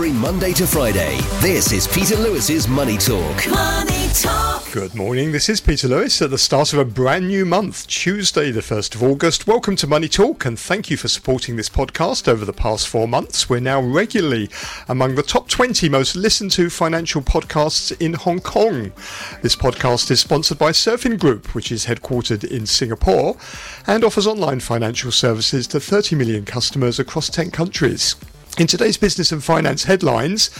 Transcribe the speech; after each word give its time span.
every 0.00 0.12
Monday 0.12 0.54
to 0.54 0.66
Friday. 0.66 1.18
This 1.42 1.72
is 1.72 1.86
Peter 1.86 2.16
Lewis's 2.16 2.66
Money 2.66 2.96
Talk. 2.96 3.46
Money 3.50 4.08
Talk. 4.14 4.72
Good 4.72 4.94
morning. 4.94 5.30
This 5.30 5.50
is 5.50 5.60
Peter 5.60 5.88
Lewis 5.88 6.22
at 6.22 6.30
the 6.30 6.38
start 6.38 6.72
of 6.72 6.78
a 6.78 6.86
brand 6.86 7.28
new 7.28 7.44
month, 7.44 7.86
Tuesday, 7.86 8.50
the 8.50 8.62
1st 8.62 8.94
of 8.94 9.02
August. 9.02 9.46
Welcome 9.46 9.76
to 9.76 9.86
Money 9.86 10.08
Talk 10.08 10.46
and 10.46 10.58
thank 10.58 10.88
you 10.88 10.96
for 10.96 11.08
supporting 11.08 11.56
this 11.56 11.68
podcast 11.68 12.28
over 12.28 12.46
the 12.46 12.54
past 12.54 12.88
four 12.88 13.06
months. 13.06 13.50
We're 13.50 13.60
now 13.60 13.82
regularly 13.82 14.48
among 14.88 15.16
the 15.16 15.22
top 15.22 15.50
20 15.50 15.90
most 15.90 16.16
listened 16.16 16.52
to 16.52 16.70
financial 16.70 17.20
podcasts 17.20 17.94
in 18.00 18.14
Hong 18.14 18.40
Kong. 18.40 18.92
This 19.42 19.54
podcast 19.54 20.10
is 20.10 20.20
sponsored 20.20 20.56
by 20.56 20.70
Surfin 20.70 21.18
Group, 21.18 21.54
which 21.54 21.70
is 21.70 21.84
headquartered 21.84 22.42
in 22.42 22.64
Singapore 22.64 23.36
and 23.86 24.02
offers 24.02 24.26
online 24.26 24.60
financial 24.60 25.12
services 25.12 25.66
to 25.66 25.78
30 25.78 26.16
million 26.16 26.46
customers 26.46 26.98
across 26.98 27.28
10 27.28 27.50
countries. 27.50 28.16
In 28.58 28.66
today's 28.66 28.98
business 28.98 29.32
and 29.32 29.42
finance 29.42 29.84
headlines, 29.84 30.50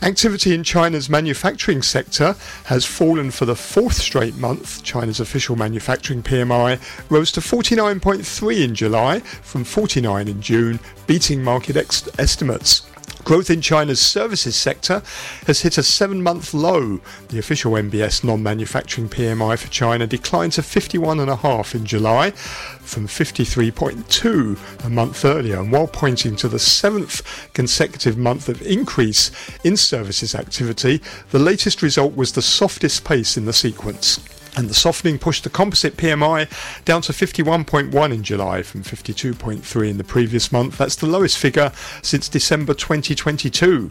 activity 0.00 0.54
in 0.54 0.62
China's 0.64 1.10
manufacturing 1.10 1.82
sector 1.82 2.34
has 2.64 2.86
fallen 2.86 3.30
for 3.30 3.44
the 3.44 3.56
fourth 3.56 3.94
straight 3.94 4.36
month. 4.36 4.82
China's 4.82 5.20
official 5.20 5.56
manufacturing 5.56 6.22
PMI 6.22 6.80
rose 7.10 7.30
to 7.32 7.40
49.3 7.40 8.64
in 8.64 8.74
July 8.74 9.20
from 9.20 9.64
49 9.64 10.28
in 10.28 10.40
June, 10.40 10.80
beating 11.06 11.42
market 11.42 11.76
ex- 11.76 12.08
estimates. 12.18 12.86
Growth 13.24 13.50
in 13.50 13.60
China's 13.60 14.00
services 14.00 14.56
sector 14.56 15.00
has 15.46 15.60
hit 15.60 15.78
a 15.78 15.82
seven 15.84 16.22
month 16.24 16.52
low. 16.52 17.00
The 17.28 17.38
official 17.38 17.72
NBS 17.72 18.24
non 18.24 18.42
manufacturing 18.42 19.08
PMI 19.08 19.56
for 19.56 19.68
China 19.68 20.08
declined 20.08 20.54
to 20.54 20.60
51.5 20.60 21.74
in 21.76 21.86
July 21.86 22.32
from 22.32 23.06
53.2 23.06 24.84
a 24.84 24.90
month 24.90 25.24
earlier, 25.24 25.60
and 25.60 25.70
while 25.70 25.86
pointing 25.86 26.34
to 26.36 26.48
the 26.48 26.58
seventh 26.58 27.22
consecutive 27.54 28.18
month 28.18 28.48
of 28.48 28.60
increase 28.62 29.30
in 29.62 29.76
services 29.76 30.34
activity, 30.34 31.00
the 31.30 31.38
latest 31.38 31.80
result 31.80 32.16
was 32.16 32.32
the 32.32 32.42
softest 32.42 33.04
pace 33.04 33.36
in 33.36 33.44
the 33.44 33.52
sequence. 33.52 34.18
And 34.54 34.68
the 34.68 34.74
softening 34.74 35.18
pushed 35.18 35.44
the 35.44 35.50
composite 35.50 35.96
PMI 35.96 36.46
down 36.84 37.00
to 37.02 37.12
51.1 37.12 38.12
in 38.12 38.22
July 38.22 38.62
from 38.62 38.82
52.3 38.82 39.88
in 39.88 39.96
the 39.96 40.04
previous 40.04 40.52
month. 40.52 40.76
That's 40.76 40.96
the 40.96 41.06
lowest 41.06 41.38
figure 41.38 41.72
since 42.02 42.28
December 42.28 42.74
2022. 42.74 43.90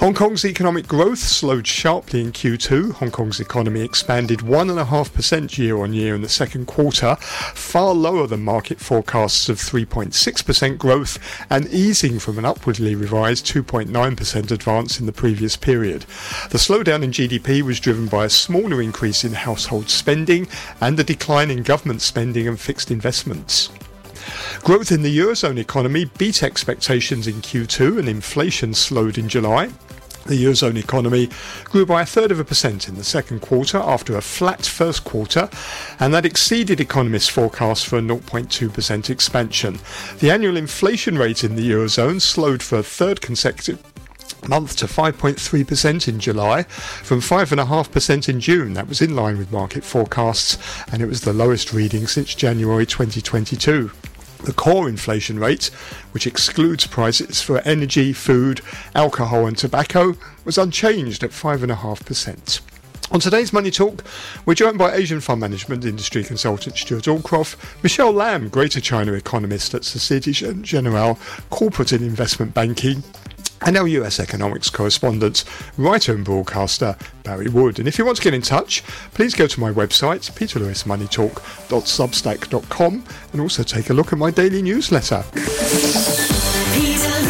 Hong 0.00 0.12
Kong's 0.12 0.44
economic 0.44 0.88
growth 0.88 1.20
slowed 1.20 1.68
sharply 1.68 2.20
in 2.20 2.32
Q2. 2.32 2.94
Hong 2.94 3.12
Kong's 3.12 3.38
economy 3.38 3.82
expanded 3.82 4.40
1.5% 4.40 5.56
year 5.56 5.78
on 5.78 5.92
year 5.92 6.16
in 6.16 6.22
the 6.22 6.28
second 6.28 6.66
quarter, 6.66 7.14
far 7.54 7.94
lower 7.94 8.26
than 8.26 8.42
market 8.42 8.80
forecasts 8.80 9.48
of 9.48 9.58
3.6% 9.58 10.76
growth 10.76 11.44
and 11.48 11.68
easing 11.68 12.18
from 12.18 12.38
an 12.38 12.44
upwardly 12.44 12.96
revised 12.96 13.46
2.9% 13.46 14.50
advance 14.50 14.98
in 14.98 15.06
the 15.06 15.12
previous 15.12 15.56
period. 15.56 16.00
The 16.50 16.58
slowdown 16.58 17.04
in 17.04 17.12
GDP 17.12 17.62
was 17.62 17.78
driven 17.78 18.08
by 18.08 18.24
a 18.24 18.30
smaller 18.30 18.82
increase 18.82 19.22
in 19.22 19.34
household 19.34 19.83
spending 19.90 20.48
and 20.80 20.98
a 20.98 21.04
decline 21.04 21.50
in 21.50 21.62
government 21.62 22.02
spending 22.02 22.48
and 22.48 22.60
fixed 22.60 22.90
investments. 22.90 23.70
Growth 24.60 24.90
in 24.90 25.02
the 25.02 25.18
Eurozone 25.18 25.58
economy 25.58 26.06
beat 26.16 26.42
expectations 26.42 27.26
in 27.26 27.36
Q2 27.36 27.98
and 27.98 28.08
inflation 28.08 28.72
slowed 28.72 29.18
in 29.18 29.28
July. 29.28 29.70
The 30.26 30.42
Eurozone 30.42 30.78
economy 30.78 31.28
grew 31.64 31.84
by 31.84 32.00
a 32.00 32.06
third 32.06 32.30
of 32.30 32.40
a 32.40 32.44
percent 32.44 32.88
in 32.88 32.94
the 32.94 33.04
second 33.04 33.40
quarter 33.40 33.76
after 33.76 34.16
a 34.16 34.22
flat 34.22 34.64
first 34.64 35.04
quarter, 35.04 35.50
and 36.00 36.14
that 36.14 36.24
exceeded 36.24 36.80
economists' 36.80 37.28
forecasts 37.28 37.84
for 37.84 37.98
a 37.98 38.02
0.2% 38.02 39.10
expansion. 39.10 39.78
The 40.20 40.30
annual 40.30 40.56
inflation 40.56 41.18
rate 41.18 41.44
in 41.44 41.56
the 41.56 41.70
Eurozone 41.70 42.22
slowed 42.22 42.62
for 42.62 42.78
a 42.78 42.82
third 42.82 43.20
consecutive 43.20 43.82
month 44.48 44.76
to 44.76 44.86
5.3% 44.86 46.08
in 46.08 46.20
July 46.20 46.62
from 46.64 47.20
5.5% 47.20 48.28
in 48.28 48.40
June. 48.40 48.74
That 48.74 48.88
was 48.88 49.00
in 49.00 49.16
line 49.16 49.38
with 49.38 49.52
market 49.52 49.84
forecasts 49.84 50.58
and 50.92 51.02
it 51.02 51.06
was 51.06 51.22
the 51.22 51.32
lowest 51.32 51.72
reading 51.72 52.06
since 52.06 52.34
January 52.34 52.86
2022. 52.86 53.90
The 54.44 54.52
core 54.52 54.88
inflation 54.90 55.38
rate, 55.38 55.70
which 56.12 56.26
excludes 56.26 56.86
prices 56.86 57.40
for 57.40 57.60
energy, 57.60 58.12
food, 58.12 58.60
alcohol, 58.94 59.46
and 59.46 59.56
tobacco, 59.56 60.16
was 60.44 60.58
unchanged 60.58 61.24
at 61.24 61.30
5.5%. 61.30 62.60
On 63.10 63.20
today's 63.20 63.52
Money 63.52 63.70
Talk, 63.70 64.02
we're 64.44 64.54
joined 64.54 64.76
by 64.76 64.94
Asian 64.94 65.20
fund 65.20 65.40
management 65.40 65.84
industry 65.84 66.24
consultant 66.24 66.76
Stewart 66.76 67.04
Aldcroft, 67.04 67.82
Michelle 67.82 68.12
Lam, 68.12 68.48
Greater 68.48 68.80
China 68.80 69.12
economist 69.12 69.74
at 69.74 69.84
Societe 69.84 70.32
Generale 70.32 71.18
Corporate 71.50 71.92
and 71.92 72.02
Investment 72.02 72.54
Banking, 72.54 73.02
and 73.66 73.76
our 73.76 73.86
US 73.88 74.20
economics 74.20 74.70
correspondent, 74.70 75.44
writer 75.76 76.14
and 76.14 76.24
broadcaster 76.24 76.96
Barry 77.22 77.48
Wood. 77.48 77.78
And 77.78 77.86
if 77.88 77.98
you 77.98 78.04
want 78.04 78.18
to 78.18 78.22
get 78.22 78.34
in 78.34 78.42
touch, 78.42 78.82
please 79.14 79.34
go 79.34 79.46
to 79.46 79.60
my 79.60 79.72
website, 79.72 80.30
peterlewismoneytalk.substack.com, 80.32 83.04
and 83.32 83.40
also 83.40 83.62
take 83.62 83.88
a 83.90 83.94
look 83.94 84.12
at 84.12 84.18
my 84.18 84.30
daily 84.30 84.60
newsletter. 84.62 85.24
Peter 85.32 85.48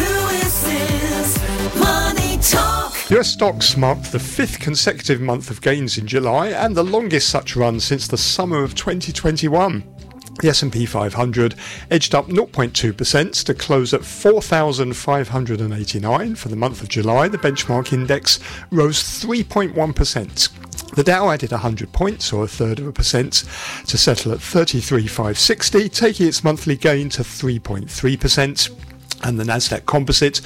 Lewis's 0.01 1.39
Money 1.79 2.37
Talk. 2.41 2.93
US 3.11 3.29
stocks 3.29 3.77
marked 3.77 4.11
the 4.11 4.19
fifth 4.19 4.59
consecutive 4.59 5.21
month 5.21 5.49
of 5.49 5.61
gains 5.61 5.97
in 5.97 6.05
July 6.07 6.49
and 6.49 6.75
the 6.75 6.83
longest 6.83 7.29
such 7.29 7.55
run 7.55 7.79
since 7.79 8.07
the 8.07 8.17
summer 8.17 8.61
of 8.63 8.75
2021. 8.75 9.94
The 10.41 10.49
S&P 10.49 10.85
500 10.85 11.55
edged 11.89 12.13
up 12.13 12.27
0.2% 12.27 13.43
to 13.45 13.53
close 13.53 13.93
at 13.93 14.03
4,589 14.03 16.35
for 16.35 16.49
the 16.49 16.55
month 16.55 16.81
of 16.81 16.89
July. 16.89 17.29
The 17.29 17.37
benchmark 17.37 17.93
index 17.93 18.39
rose 18.69 19.01
3.1%. 19.01 20.95
The 20.95 21.03
Dow 21.03 21.29
added 21.29 21.51
100 21.51 21.93
points, 21.93 22.33
or 22.33 22.43
a 22.43 22.47
third 22.47 22.79
of 22.79 22.87
a 22.87 22.91
percent, 22.91 23.43
to 23.87 23.97
settle 23.97 24.33
at 24.33 24.41
33,560, 24.41 25.89
taking 25.89 26.27
its 26.27 26.43
monthly 26.43 26.75
gain 26.75 27.09
to 27.09 27.21
3.3% 27.21 28.94
and 29.25 29.37
the 29.39 29.43
Nasdaq 29.43 29.85
Composite 29.85 30.39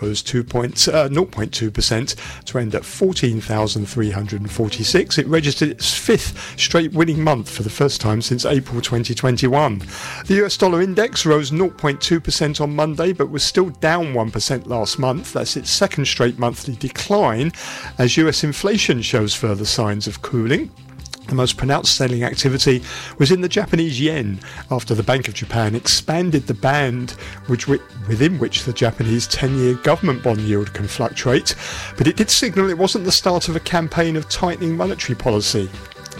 rose 0.00 0.22
2 0.22 0.44
points, 0.44 0.86
uh, 0.86 1.08
0.2% 1.08 2.44
to 2.44 2.58
end 2.58 2.72
at 2.74 2.84
14,346. 2.84 5.18
It 5.18 5.26
registered 5.26 5.70
its 5.70 5.94
fifth 5.94 6.54
straight 6.58 6.92
winning 6.92 7.24
month 7.24 7.50
for 7.50 7.64
the 7.64 7.70
first 7.70 8.00
time 8.00 8.22
since 8.22 8.44
April 8.44 8.80
2021. 8.80 9.82
The 10.26 10.44
US 10.44 10.56
dollar 10.56 10.80
index 10.82 11.26
rose 11.26 11.50
0.2% 11.50 12.60
on 12.60 12.76
Monday, 12.76 13.12
but 13.12 13.30
was 13.30 13.42
still 13.42 13.70
down 13.70 14.14
1% 14.14 14.66
last 14.66 14.96
month. 14.98 15.32
That's 15.32 15.56
its 15.56 15.70
second 15.70 16.06
straight 16.06 16.38
monthly 16.38 16.76
decline 16.76 17.52
as 17.98 18.16
US 18.18 18.44
inflation 18.44 19.02
shows 19.02 19.34
further 19.34 19.64
signs 19.64 20.06
of 20.06 20.22
cooling. 20.22 20.70
The 21.28 21.34
most 21.34 21.58
pronounced 21.58 21.94
selling 21.94 22.24
activity 22.24 22.82
was 23.18 23.30
in 23.30 23.42
the 23.42 23.50
Japanese 23.50 24.00
yen 24.00 24.40
after 24.70 24.94
the 24.94 25.02
Bank 25.02 25.28
of 25.28 25.34
Japan 25.34 25.74
expanded 25.74 26.46
the 26.46 26.54
band 26.54 27.10
which, 27.48 27.68
within 27.68 28.38
which 28.38 28.64
the 28.64 28.72
Japanese 28.72 29.26
10 29.26 29.58
year 29.58 29.74
government 29.74 30.22
bond 30.22 30.40
yield 30.40 30.72
can 30.72 30.88
fluctuate, 30.88 31.54
but 31.98 32.06
it 32.06 32.16
did 32.16 32.30
signal 32.30 32.70
it 32.70 32.78
wasn't 32.78 33.04
the 33.04 33.12
start 33.12 33.48
of 33.48 33.56
a 33.56 33.60
campaign 33.60 34.16
of 34.16 34.28
tightening 34.30 34.74
monetary 34.74 35.16
policy. 35.16 35.68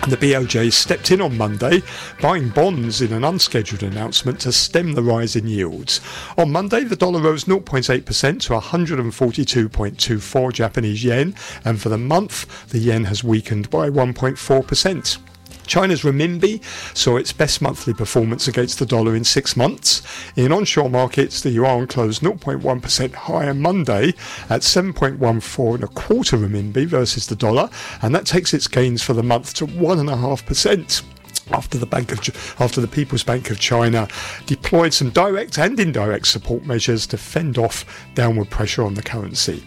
The 0.07 0.17
BOJ 0.17 0.73
stepped 0.73 1.11
in 1.11 1.21
on 1.21 1.37
Monday, 1.37 1.83
buying 2.23 2.49
bonds 2.49 3.03
in 3.03 3.13
an 3.13 3.25
unscheduled 3.25 3.83
announcement 3.83 4.41
to 4.41 4.53
stem 4.53 4.95
the 4.95 5.03
rise 5.03 5.37
in 5.37 5.47
yields. 5.47 6.01
On 6.39 6.51
Monday, 6.51 6.85
the 6.85 6.97
dollar 6.97 7.21
rose 7.21 7.45
0.8% 7.45 8.41
to 8.41 8.53
142.24 8.55 10.53
Japanese 10.53 11.05
yen, 11.05 11.35
and 11.65 11.79
for 11.81 11.91
the 11.91 11.99
month, 11.99 12.69
the 12.71 12.79
yen 12.79 13.05
has 13.05 13.23
weakened 13.23 13.69
by 13.69 13.91
1.4%. 13.91 15.19
China's 15.69 16.03
renminbi 16.03 16.63
saw 16.97 17.17
its 17.17 17.33
best 17.33 17.63
monthly 17.63 17.95
performance 17.95 18.49
against 18.49 18.79
the 18.79 18.87
dollar 18.87 19.15
in 19.15 19.23
six 19.23 19.57
months. 19.57 20.03
In 20.35 20.51
onshore 20.51 20.91
markets, 20.91 21.41
the 21.41 21.51
yuan 21.51 21.87
closed 21.87 22.23
0.1% 22.23 23.15
higher 23.15 23.55
Monday 23.55 24.09
at 24.49 24.63
7.14 24.63 25.75
and 25.75 25.85
a 25.85 25.89
quarter 25.89 26.39
renminbi 26.39 26.87
versus 26.87 27.27
the 27.27 27.37
dollar, 27.37 27.69
and 28.03 28.15
that 28.15 28.27
takes 28.27 28.55
its 28.55 28.67
gains 28.67 29.03
for 29.03 29.13
the 29.13 29.23
month 29.23 29.55
to 29.55 29.67
1.5% 29.67 31.03
after 31.51 31.79
the 31.79 31.87
Bank 31.87 32.13
of 32.13 32.57
after 32.61 32.81
the 32.81 32.89
People's 32.89 33.23
Bank 33.23 33.51
of 33.51 33.59
China 33.59 34.09
deployed 34.47 34.93
some 34.93 35.11
direct 35.11 35.59
and 35.59 35.79
indirect 35.79 36.27
support 36.27 36.65
measures 36.67 37.07
to 37.07 37.17
fend 37.17 37.59
off 37.59 38.07
downward 38.15 38.51
pressure 38.51 38.83
on 38.85 38.95
the 38.95 39.03
currency. 39.03 39.63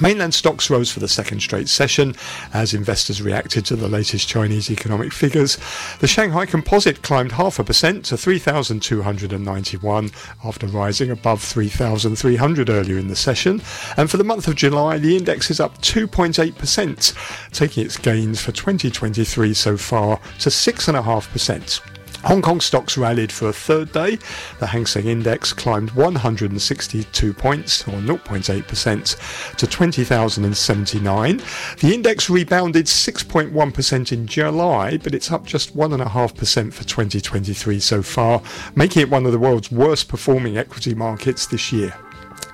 Mainland 0.00 0.34
stocks 0.34 0.68
rose 0.70 0.90
for 0.90 1.00
the 1.00 1.08
second 1.08 1.40
straight 1.40 1.68
session 1.68 2.14
as 2.52 2.74
investors 2.74 3.22
reacted 3.22 3.64
to 3.66 3.76
the 3.76 3.88
latest 3.88 4.28
Chinese 4.28 4.70
economic 4.70 5.12
figures. 5.12 5.58
The 6.00 6.06
Shanghai 6.06 6.46
Composite 6.46 7.02
climbed 7.02 7.32
half 7.32 7.58
a 7.58 7.64
percent 7.64 8.04
to 8.06 8.16
3,291 8.16 10.10
after 10.44 10.66
rising 10.66 11.10
above 11.10 11.42
3,300 11.42 12.68
earlier 12.68 12.98
in 12.98 13.08
the 13.08 13.16
session. 13.16 13.62
And 13.96 14.10
for 14.10 14.16
the 14.16 14.24
month 14.24 14.48
of 14.48 14.54
July, 14.56 14.98
the 14.98 15.16
index 15.16 15.50
is 15.50 15.60
up 15.60 15.80
2.8%, 15.82 17.52
taking 17.52 17.84
its 17.84 17.96
gains 17.96 18.40
for 18.40 18.52
2023 18.52 19.54
so 19.54 19.76
far 19.76 20.20
to 20.40 20.50
6.5%. 20.50 21.80
Hong 22.26 22.42
Kong 22.42 22.60
stocks 22.60 22.98
rallied 22.98 23.30
for 23.30 23.48
a 23.48 23.52
third 23.52 23.92
day. 23.92 24.18
The 24.58 24.66
Hang 24.66 24.84
Seng 24.84 25.06
Index 25.06 25.52
climbed 25.52 25.92
162 25.92 27.32
points, 27.32 27.86
or 27.86 27.92
0.8%, 27.92 29.56
to 29.56 29.66
20,079. 29.66 31.42
The 31.78 31.94
index 31.94 32.28
rebounded 32.28 32.86
6.1% 32.86 34.12
in 34.12 34.26
July, 34.26 34.96
but 34.96 35.14
it's 35.14 35.30
up 35.30 35.46
just 35.46 35.76
1.5% 35.76 36.72
for 36.72 36.82
2023 36.82 37.78
so 37.78 38.02
far, 38.02 38.42
making 38.74 39.02
it 39.02 39.10
one 39.10 39.24
of 39.24 39.30
the 39.30 39.38
world's 39.38 39.70
worst 39.70 40.08
performing 40.08 40.58
equity 40.58 40.96
markets 40.96 41.46
this 41.46 41.72
year. 41.72 41.94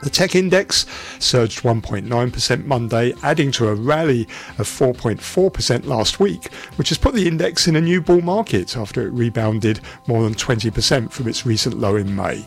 The 0.02 0.10
tech 0.10 0.34
index 0.34 0.84
surged 1.20 1.62
1.9% 1.62 2.64
Monday, 2.64 3.14
adding 3.22 3.52
to 3.52 3.68
a 3.68 3.74
rally 3.74 4.22
of 4.58 4.66
4.4% 4.66 5.86
last 5.86 6.18
week, 6.18 6.52
which 6.74 6.88
has 6.88 6.98
put 6.98 7.14
the 7.14 7.28
index 7.28 7.68
in 7.68 7.76
a 7.76 7.80
new 7.80 8.00
bull 8.00 8.20
market 8.20 8.76
after 8.76 9.06
it 9.06 9.12
rebounded 9.12 9.78
more 10.08 10.24
than 10.24 10.34
20% 10.34 11.12
from 11.12 11.28
its 11.28 11.46
recent 11.46 11.78
low 11.78 11.94
in 11.94 12.16
May. 12.16 12.44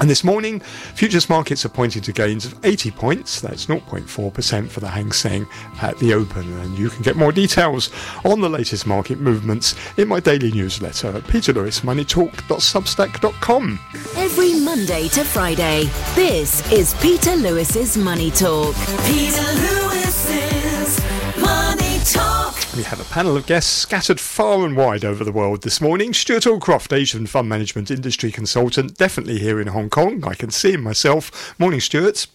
And 0.00 0.10
this 0.10 0.24
morning, 0.24 0.60
futures 0.60 1.28
markets 1.28 1.64
are 1.64 1.68
pointing 1.68 2.02
to 2.02 2.12
gains 2.12 2.44
of 2.44 2.58
80 2.64 2.90
points. 2.92 3.40
That's 3.40 3.66
0.4% 3.66 4.68
for 4.68 4.80
the 4.80 4.88
Hang 4.88 5.12
Seng 5.12 5.46
at 5.80 5.96
the 5.98 6.14
open. 6.14 6.52
And 6.60 6.76
you 6.78 6.90
can 6.90 7.02
get 7.02 7.16
more 7.16 7.32
details 7.32 7.90
on 8.24 8.40
the 8.40 8.48
latest 8.48 8.86
market 8.86 9.20
movements 9.20 9.74
in 9.98 10.08
my 10.08 10.20
daily 10.20 10.50
newsletter 10.52 11.08
at 11.08 11.24
peterlewismoneytalk.substack.com. 11.24 13.80
Every 14.16 14.60
Monday 14.60 15.08
to 15.08 15.24
Friday, 15.24 15.84
this 16.14 16.70
is 16.72 16.94
Peter 16.94 17.36
Lewis's 17.36 17.96
Money 17.96 18.30
Talk. 18.30 18.74
Peter 19.06 19.68
Talk. 19.68 19.81
We 22.74 22.84
have 22.84 23.00
a 23.00 23.12
panel 23.12 23.36
of 23.36 23.44
guests 23.44 23.70
scattered 23.70 24.18
far 24.18 24.64
and 24.64 24.74
wide 24.74 25.04
over 25.04 25.24
the 25.24 25.32
world 25.32 25.62
this 25.62 25.78
morning. 25.82 26.14
Stewart 26.14 26.44
Aldcroft, 26.44 26.90
Asian 26.90 27.26
Fund 27.26 27.46
Management 27.46 27.90
Industry 27.90 28.32
Consultant, 28.32 28.96
definitely 28.96 29.38
here 29.38 29.60
in 29.60 29.66
Hong 29.66 29.90
Kong. 29.90 30.24
I 30.24 30.32
can 30.32 30.50
see 30.50 30.72
him 30.72 30.82
myself. 30.82 31.54
Morning, 31.58 31.80
Stewart. 31.80 32.26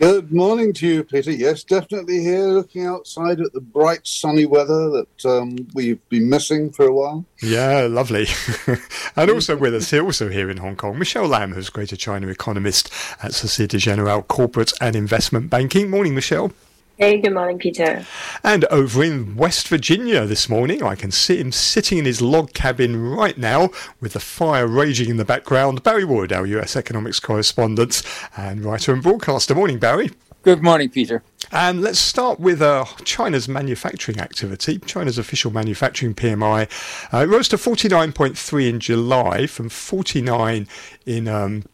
Good 0.00 0.32
morning 0.32 0.72
to 0.72 0.88
you, 0.88 1.04
Peter. 1.04 1.30
Yes, 1.30 1.62
definitely 1.62 2.18
here, 2.20 2.48
looking 2.48 2.84
outside 2.84 3.40
at 3.40 3.52
the 3.52 3.60
bright 3.60 4.04
sunny 4.04 4.44
weather 4.44 4.90
that 4.90 5.24
um, 5.24 5.68
we've 5.72 6.00
been 6.08 6.28
missing 6.28 6.72
for 6.72 6.86
a 6.86 6.92
while. 6.92 7.24
Yeah, 7.40 7.86
lovely. 7.88 8.26
and 9.16 9.30
also 9.30 9.56
with 9.56 9.72
us 9.76 9.88
here, 9.88 10.04
also 10.04 10.30
here 10.30 10.50
in 10.50 10.56
Hong 10.56 10.74
Kong, 10.74 10.98
Michelle 10.98 11.28
Lam, 11.28 11.52
who's 11.52 11.70
Greater 11.70 11.96
China 11.96 12.26
economist 12.26 12.92
at 13.22 13.34
Societe 13.34 13.78
Generale 13.78 14.22
Corporate 14.22 14.72
and 14.80 14.96
Investment 14.96 15.48
Banking. 15.48 15.90
Morning, 15.90 16.16
Michelle. 16.16 16.50
Hey, 16.96 17.18
good 17.18 17.34
morning, 17.34 17.58
Peter. 17.58 18.06
And 18.44 18.66
over 18.66 19.02
in 19.02 19.34
West 19.34 19.66
Virginia 19.66 20.26
this 20.26 20.48
morning, 20.48 20.80
I 20.80 20.94
can 20.94 21.10
see 21.10 21.38
him 21.38 21.50
sitting 21.50 21.98
in 21.98 22.04
his 22.04 22.22
log 22.22 22.52
cabin 22.52 23.10
right 23.10 23.36
now 23.36 23.70
with 24.00 24.12
the 24.12 24.20
fire 24.20 24.68
raging 24.68 25.10
in 25.10 25.16
the 25.16 25.24
background. 25.24 25.82
Barry 25.82 26.04
Wood, 26.04 26.32
our 26.32 26.46
US 26.46 26.76
economics 26.76 27.18
correspondent 27.18 28.04
and 28.36 28.64
writer 28.64 28.92
and 28.92 29.02
broadcaster. 29.02 29.56
Morning, 29.56 29.80
Barry. 29.80 30.12
Good 30.42 30.62
morning, 30.62 30.88
Peter. 30.88 31.24
And 31.50 31.82
let's 31.82 31.98
start 31.98 32.38
with 32.38 32.62
uh, 32.62 32.84
China's 33.04 33.48
manufacturing 33.48 34.20
activity. 34.20 34.78
China's 34.78 35.18
official 35.18 35.50
manufacturing 35.50 36.14
PMI 36.14 36.68
uh, 37.12 37.26
rose 37.26 37.48
to 37.48 37.56
49.3 37.56 38.68
in 38.68 38.78
July 38.78 39.48
from 39.48 39.68
49 39.68 40.68
in 41.06 41.26
um, 41.26 41.64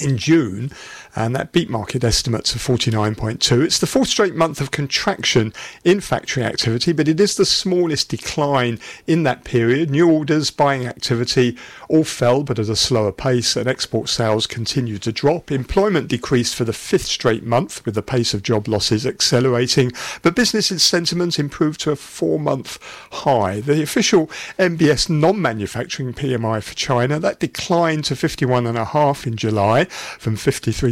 in 0.00 0.16
June, 0.16 0.70
and 1.16 1.34
that 1.34 1.52
beat 1.52 1.70
market 1.70 2.04
estimates 2.04 2.54
of 2.54 2.62
49.2. 2.62 3.64
It's 3.64 3.78
the 3.78 3.86
fourth 3.86 4.08
straight 4.08 4.34
month 4.34 4.60
of 4.60 4.70
contraction 4.70 5.52
in 5.84 6.00
factory 6.00 6.42
activity, 6.42 6.92
but 6.92 7.08
it 7.08 7.20
is 7.20 7.36
the 7.36 7.44
smallest 7.44 8.08
decline 8.08 8.78
in 9.06 9.22
that 9.24 9.44
period. 9.44 9.90
New 9.90 10.10
orders, 10.10 10.50
buying 10.50 10.86
activity 10.86 11.56
all 11.88 12.04
fell, 12.04 12.42
but 12.42 12.58
at 12.58 12.68
a 12.68 12.76
slower 12.76 13.12
pace, 13.12 13.56
and 13.56 13.68
export 13.68 14.08
sales 14.08 14.46
continued 14.46 15.02
to 15.02 15.12
drop. 15.12 15.50
Employment 15.50 16.08
decreased 16.08 16.54
for 16.54 16.64
the 16.64 16.72
fifth 16.72 17.06
straight 17.06 17.44
month, 17.44 17.84
with 17.84 17.94
the 17.94 18.02
pace 18.02 18.34
of 18.34 18.42
job 18.42 18.68
losses 18.68 19.06
accelerating, 19.06 19.92
but 20.22 20.36
business 20.36 20.68
sentiment 20.82 21.38
improved 21.38 21.80
to 21.80 21.90
a 21.90 21.96
four 21.96 22.38
month 22.38 22.78
high. 23.12 23.60
The 23.60 23.82
official 23.82 24.26
NBS 24.58 25.08
non 25.08 25.40
manufacturing 25.40 26.12
PMI 26.14 26.62
for 26.62 26.74
China 26.74 27.18
that 27.18 27.40
declined 27.40 28.04
to 28.06 28.14
51.5 28.14 29.26
in 29.26 29.36
July 29.36 29.84
from 29.84 30.36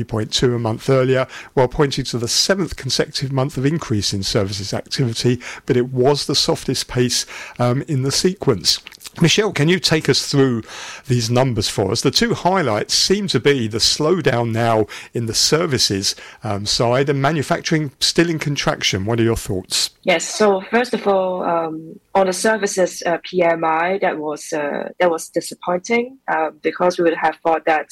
53.2 0.06 0.54
a 0.54 0.58
month 0.58 0.88
earlier, 0.88 1.26
while 1.54 1.68
pointing 1.68 2.04
to 2.06 2.18
the 2.18 2.28
seventh 2.28 2.76
consecutive 2.76 3.32
month 3.32 3.56
of 3.56 3.66
increase 3.66 4.12
in 4.12 4.22
services 4.22 4.72
activity, 4.72 5.40
but 5.66 5.76
it 5.76 5.90
was 5.90 6.26
the 6.26 6.34
softest 6.34 6.88
pace 6.88 7.26
um, 7.58 7.82
in 7.82 8.02
the 8.02 8.12
sequence. 8.12 8.80
Michelle, 9.20 9.52
can 9.52 9.68
you 9.68 9.78
take 9.78 10.10
us 10.10 10.30
through 10.30 10.62
these 11.06 11.30
numbers 11.30 11.70
for 11.70 11.90
us? 11.90 12.02
The 12.02 12.10
two 12.10 12.34
highlights 12.34 12.92
seem 12.92 13.28
to 13.28 13.40
be 13.40 13.66
the 13.66 13.78
slowdown 13.78 14.52
now 14.52 14.86
in 15.14 15.24
the 15.24 15.32
services 15.32 16.14
um, 16.44 16.66
side 16.66 17.08
and 17.08 17.22
manufacturing 17.22 17.92
still 17.98 18.28
in 18.28 18.38
contraction. 18.38 19.06
What 19.06 19.18
are 19.18 19.22
your 19.22 19.36
thoughts? 19.36 19.90
Yes. 20.02 20.28
So 20.28 20.60
first 20.70 20.92
of 20.92 21.06
all, 21.08 21.42
um, 21.44 21.98
on 22.14 22.26
the 22.26 22.32
services 22.32 23.02
uh, 23.06 23.18
PMI, 23.18 24.00
that 24.02 24.18
was 24.18 24.52
uh, 24.52 24.90
that 25.00 25.10
was 25.10 25.28
disappointing 25.30 26.18
uh, 26.28 26.50
because 26.62 26.98
we 26.98 27.04
would 27.04 27.16
have 27.16 27.36
thought 27.42 27.64
that 27.64 27.88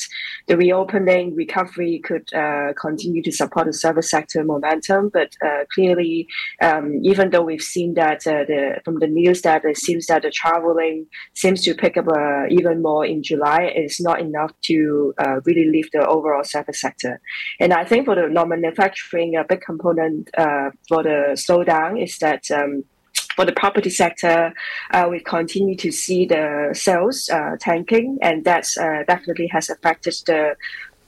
the 0.46 0.56
reopening 0.56 1.34
recovery 1.34 2.00
could 2.04 2.32
uh, 2.34 2.72
continue 2.80 3.22
to 3.22 3.32
support 3.32 3.66
the 3.66 3.72
service 3.72 4.10
sector 4.10 4.44
momentum. 4.44 5.08
But 5.08 5.30
uh, 5.44 5.64
clearly, 5.74 6.28
um, 6.62 7.00
even 7.02 7.30
though 7.30 7.42
we've 7.42 7.68
seen 7.74 7.94
that 7.94 8.26
uh, 8.26 8.44
the, 8.50 8.80
from 8.84 9.00
the 9.00 9.06
news 9.06 9.42
that 9.42 9.64
it 9.64 9.78
seems 9.78 10.06
that 10.06 10.22
the 10.22 10.30
traveling 10.30 11.06
seems 11.34 11.62
to 11.64 11.74
pick 11.74 11.96
up 11.96 12.06
even 12.50 12.82
more 12.82 13.04
in 13.04 13.22
July, 13.22 13.62
it's 13.74 14.00
not 14.00 14.20
enough 14.20 14.52
to 14.62 15.14
really 15.44 15.66
lift 15.76 15.92
the 15.92 16.06
overall 16.06 16.44
service 16.44 16.80
sector. 16.80 17.20
And 17.60 17.72
I 17.72 17.84
think 17.84 18.06
for 18.06 18.14
the 18.14 18.28
non-manufacturing, 18.28 19.36
a 19.36 19.44
big 19.44 19.62
component 19.62 20.30
for 20.88 21.02
the 21.02 21.18
slowdown 21.34 22.02
is 22.02 22.18
that. 22.18 22.50
Um, 22.50 22.84
for 23.36 23.44
the 23.44 23.52
property 23.52 23.90
sector, 23.90 24.52
uh, 24.92 25.08
we 25.10 25.20
continue 25.20 25.76
to 25.76 25.90
see 25.90 26.24
the 26.24 26.70
sales 26.72 27.28
uh, 27.30 27.56
tanking, 27.58 28.18
and 28.22 28.44
that's 28.44 28.78
uh, 28.78 29.02
definitely 29.08 29.48
has 29.48 29.70
affected 29.70 30.14
the 30.26 30.54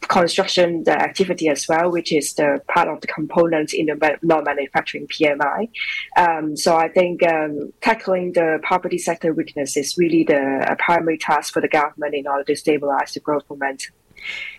construction 0.02 0.84
the 0.84 0.93
activity 0.93 1.48
as 1.48 1.66
well, 1.69 1.90
which 1.90 2.12
is 2.12 2.34
the 2.34 2.60
part 2.69 2.88
of 2.88 3.00
the 3.00 3.06
components 3.06 3.72
in 3.72 3.87
the 3.87 4.19
non-manufacturing 4.22 5.06
PMI. 5.08 5.69
Um, 6.16 6.56
so 6.56 6.76
I 6.76 6.88
think 6.88 7.22
um, 7.22 7.72
tackling 7.81 8.32
the 8.32 8.58
property 8.62 8.98
sector 8.98 9.32
weakness 9.32 9.76
is 9.76 9.96
really 9.98 10.25
the 10.25 10.76
primary 10.78 11.19
task 11.19 11.52
for 11.52 11.60
the 11.60 11.69
government 11.69 12.14
in 12.14 12.26
order 12.26 12.44
to 12.44 12.56
stabilize 12.56 13.14
the 13.14 13.20
growth 13.20 13.44
momentum. 13.50 13.94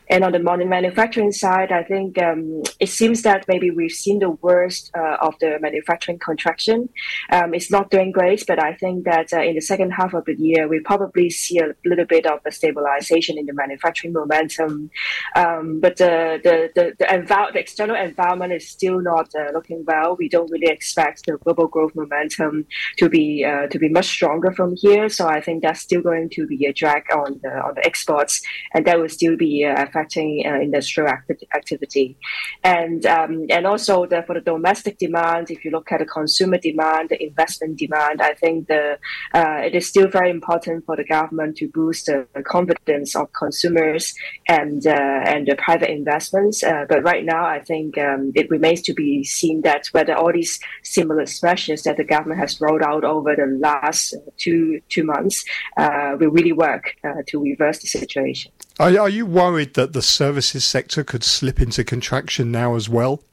And 0.09 0.23
on 0.23 0.31
the 0.31 0.39
modern 0.39 0.69
manufacturing 0.69 1.31
side, 1.31 1.71
I 1.71 1.83
think 1.83 2.21
um, 2.21 2.63
it 2.79 2.89
seems 2.89 3.23
that 3.23 3.45
maybe 3.47 3.71
we've 3.71 3.91
seen 3.91 4.19
the 4.19 4.31
worst 4.31 4.91
uh, 4.97 5.17
of 5.21 5.35
the 5.39 5.57
manufacturing 5.59 6.19
contraction. 6.19 6.89
Um, 7.31 7.53
it's 7.53 7.69
not 7.69 7.89
doing 7.89 8.11
great, 8.11 8.43
but 8.47 8.61
I 8.63 8.73
think 8.75 9.05
that 9.05 9.33
uh, 9.33 9.41
in 9.41 9.55
the 9.55 9.61
second 9.61 9.91
half 9.91 10.13
of 10.13 10.25
the 10.25 10.35
year, 10.35 10.67
we 10.67 10.79
probably 10.79 11.29
see 11.29 11.59
a 11.59 11.73
little 11.85 12.05
bit 12.05 12.25
of 12.25 12.39
a 12.45 12.51
stabilization 12.51 13.37
in 13.37 13.45
the 13.45 13.53
manufacturing 13.53 14.13
momentum. 14.13 14.89
Um, 15.35 15.79
but 15.81 15.97
the 15.97 16.39
the 16.43 16.69
the, 16.75 16.93
the, 16.99 17.05
env- 17.05 17.53
the, 17.53 17.59
external 17.59 17.95
environment 17.95 18.53
is 18.53 18.69
still 18.69 19.01
not 19.01 19.29
uh, 19.35 19.51
looking 19.53 19.83
well. 19.85 20.15
We 20.17 20.29
don't 20.29 20.49
really 20.51 20.71
expect 20.71 21.25
the 21.25 21.37
global 21.37 21.67
growth 21.67 21.93
momentum 21.95 22.65
to 22.97 23.09
be 23.09 23.43
uh, 23.43 23.67
to 23.67 23.79
be 23.79 23.89
much 23.89 24.07
stronger 24.07 24.51
from 24.51 24.75
here. 24.77 25.09
So 25.09 25.27
I 25.27 25.41
think 25.41 25.63
that's 25.63 25.81
still 25.81 26.01
going 26.01 26.29
to 26.31 26.47
be 26.47 26.65
a 26.65 26.73
drag 26.73 27.03
on 27.13 27.39
the 27.43 27.49
on 27.49 27.75
the 27.75 27.85
exports, 27.85 28.41
and 28.73 28.85
that 28.85 28.99
will 28.99 29.09
still 29.09 29.35
be 29.35 29.65
uh, 29.65 29.81
affecting 29.97 30.43
uh, 30.45 30.59
industrial 30.59 31.09
acti- 31.09 31.47
activity. 31.55 32.17
And 32.63 33.05
um, 33.05 33.47
and 33.49 33.65
also 33.65 34.05
the, 34.05 34.23
for 34.23 34.35
the 34.35 34.41
domestic 34.41 34.97
demand, 34.97 35.51
if 35.51 35.63
you 35.65 35.71
look 35.71 35.91
at 35.91 35.99
the 35.99 36.05
consumer 36.05 36.57
demand, 36.57 37.09
the 37.09 37.21
investment 37.23 37.77
demand, 37.77 38.21
I 38.21 38.33
think 38.33 38.67
the 38.67 38.97
uh, 39.33 39.61
it 39.65 39.75
is 39.75 39.87
still 39.87 40.07
very 40.07 40.29
important 40.29 40.85
for 40.85 40.95
the 40.95 41.03
government 41.03 41.57
to 41.57 41.67
boost 41.69 42.07
the 42.07 42.27
confidence 42.43 43.15
of 43.15 43.31
consumers 43.33 44.13
and 44.47 44.85
uh, 44.85 45.21
and 45.25 45.47
the 45.47 45.55
private 45.55 45.89
investments. 45.89 46.63
Uh, 46.63 46.85
but 46.87 47.03
right 47.03 47.25
now, 47.25 47.45
I 47.45 47.59
think 47.59 47.97
um, 47.97 48.31
it 48.35 48.49
remains 48.49 48.81
to 48.83 48.93
be 48.93 49.23
seen 49.23 49.61
that 49.61 49.87
whether 49.91 50.15
all 50.15 50.33
these 50.33 50.59
stimulus 50.83 51.41
measures 51.43 51.83
that 51.83 51.97
the 51.97 52.03
government 52.03 52.39
has 52.39 52.59
rolled 52.61 52.81
out 52.81 53.03
over 53.03 53.35
the 53.35 53.47
last 53.59 54.15
two 54.37 54.79
two 54.89 55.03
months 55.03 55.43
uh, 55.77 56.15
will 56.19 56.29
really 56.29 56.53
work 56.53 56.95
uh, 57.03 57.21
to 57.27 57.41
reverse 57.41 57.79
the 57.79 57.87
situation. 57.87 58.51
Are, 58.79 58.99
are 58.99 59.09
you 59.09 59.25
worried 59.25 59.73
that 59.73 59.93
the 59.93 60.03
services 60.03 60.63
sector 60.63 61.03
could 61.03 61.23
slip 61.23 61.59
into 61.59 61.83
contraction 61.83 62.51
now 62.51 62.75
as 62.75 62.87
well? 62.87 63.23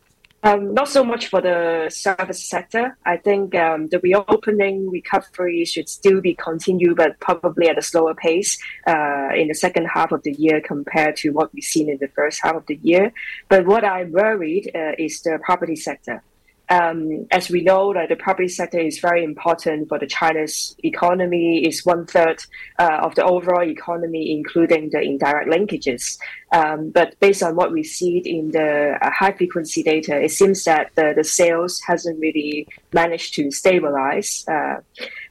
Um, 0.43 0.75
not 0.75 0.89
so 0.89 1.03
much 1.03 1.29
for 1.29 1.41
the 1.41 1.89
service 1.91 2.45
sector. 2.45 2.97
I 3.07 3.17
think 3.17 3.55
um, 3.55 3.89
the 3.89 3.99
reopening 4.01 4.91
recovery 4.91 5.65
should 5.65 5.89
still 5.89 6.21
be 6.21 6.35
continued, 6.35 6.97
but 6.97 7.19
probably 7.19 7.69
at 7.69 7.79
a 7.79 7.83
slower 7.83 8.15
pace 8.15 8.59
uh, 8.87 9.29
in 9.35 9.49
the 9.49 9.55
second 9.55 9.87
half 9.87 10.13
of 10.13 10.23
the 10.23 10.33
year 10.33 10.61
compared 10.61 11.17
to 11.17 11.31
what 11.31 11.53
we've 11.55 11.65
seen 11.65 11.89
in 11.89 11.97
the 11.99 12.09
first 12.09 12.41
half 12.43 12.57
of 12.57 12.67
the 12.67 12.79
year. 12.83 13.11
But 13.49 13.65
what 13.65 13.85
I'm 13.85 14.13
worried 14.13 14.71
uh, 14.75 14.93
is 14.99 15.23
the 15.23 15.39
property 15.43 15.77
sector. 15.77 16.23
Um, 16.69 17.27
as 17.31 17.51
we 17.51 17.63
know, 17.63 17.89
like, 17.89 18.09
the 18.09 18.17
property 18.17 18.49
sector 18.49 18.79
is 18.79 18.99
very 18.99 19.23
important 19.23 19.89
for 19.89 19.99
the 19.99 20.07
China's 20.07 20.75
economy. 20.83 21.65
It's 21.65 21.85
one 21.85 22.07
third 22.07 22.43
uh, 22.79 23.01
of 23.03 23.15
the 23.15 23.25
overall 23.25 23.69
economy, 23.69 24.33
including 24.33 24.91
the 24.91 25.01
indirect 25.01 25.51
linkages. 25.51 26.19
Um, 26.53 26.91
but 26.91 27.19
based 27.21 27.43
on 27.43 27.57
what 27.57 27.73
we 27.73 27.83
see 27.83 28.19
in 28.19 28.53
the 28.53 28.97
uh, 29.03 29.11
high 29.11 29.33
frequency 29.33 29.83
data, 29.83 30.23
it 30.23 30.31
seems 30.31 30.65
that 30.65 30.91
the, 30.95 31.13
the 31.17 31.25
sales 31.25 31.81
hasn't 31.87 32.19
really 32.21 32.69
managed 32.93 33.35
to 33.35 33.51
stabilize. 33.51 34.45
Uh, 34.49 34.77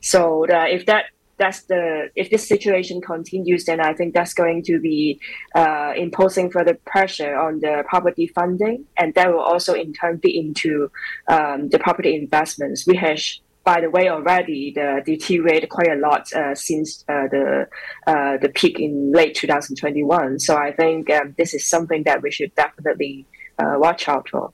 so 0.02 0.46
the, 0.48 0.68
if 0.68 0.86
that 0.86 1.06
that's 1.38 1.64
the 1.64 2.10
if 2.16 2.30
this 2.30 2.48
situation 2.48 3.02
continues, 3.02 3.66
then 3.66 3.80
I 3.80 3.94
think 3.94 4.14
that's 4.14 4.34
going 4.34 4.64
to 4.64 4.80
be 4.80 5.20
uh, 5.56 5.94
imposing 5.96 6.52
further 6.52 6.78
pressure 6.86 7.36
on 7.36 7.60
the 7.60 7.84
property 7.88 8.28
funding, 8.28 8.86
and 8.98 9.14
that 9.16 9.32
will 9.32 9.42
also 9.42 9.74
in 9.74 9.94
turn 9.94 10.18
be 10.18 10.38
into 10.38 10.92
um, 11.28 11.70
the 11.70 11.80
property 11.80 12.16
investments, 12.16 12.86
which 12.86 12.98
has 12.98 13.40
by 13.64 13.80
the 13.80 13.90
way, 13.90 14.10
already 14.10 14.74
the 14.76 15.02
deteriorated 15.06 15.70
quite 15.70 15.90
a 15.90 15.96
lot 15.96 16.32
uh, 16.34 16.54
since 16.54 17.06
uh, 17.08 17.28
the 17.32 17.68
uh, 18.08 18.38
the 18.38 18.50
peak 18.50 18.80
in 18.80 19.12
late 19.14 19.36
2021. 19.36 20.40
So 20.40 20.58
I 20.58 20.74
think 20.74 21.10
um, 21.10 21.34
this 21.38 21.54
is 21.54 21.66
something 21.66 22.04
that 22.04 22.22
we 22.22 22.30
should 22.30 22.54
definitely 22.56 23.26
uh, 23.58 23.76
watch 23.78 24.10
out 24.10 24.28
for. 24.30 24.52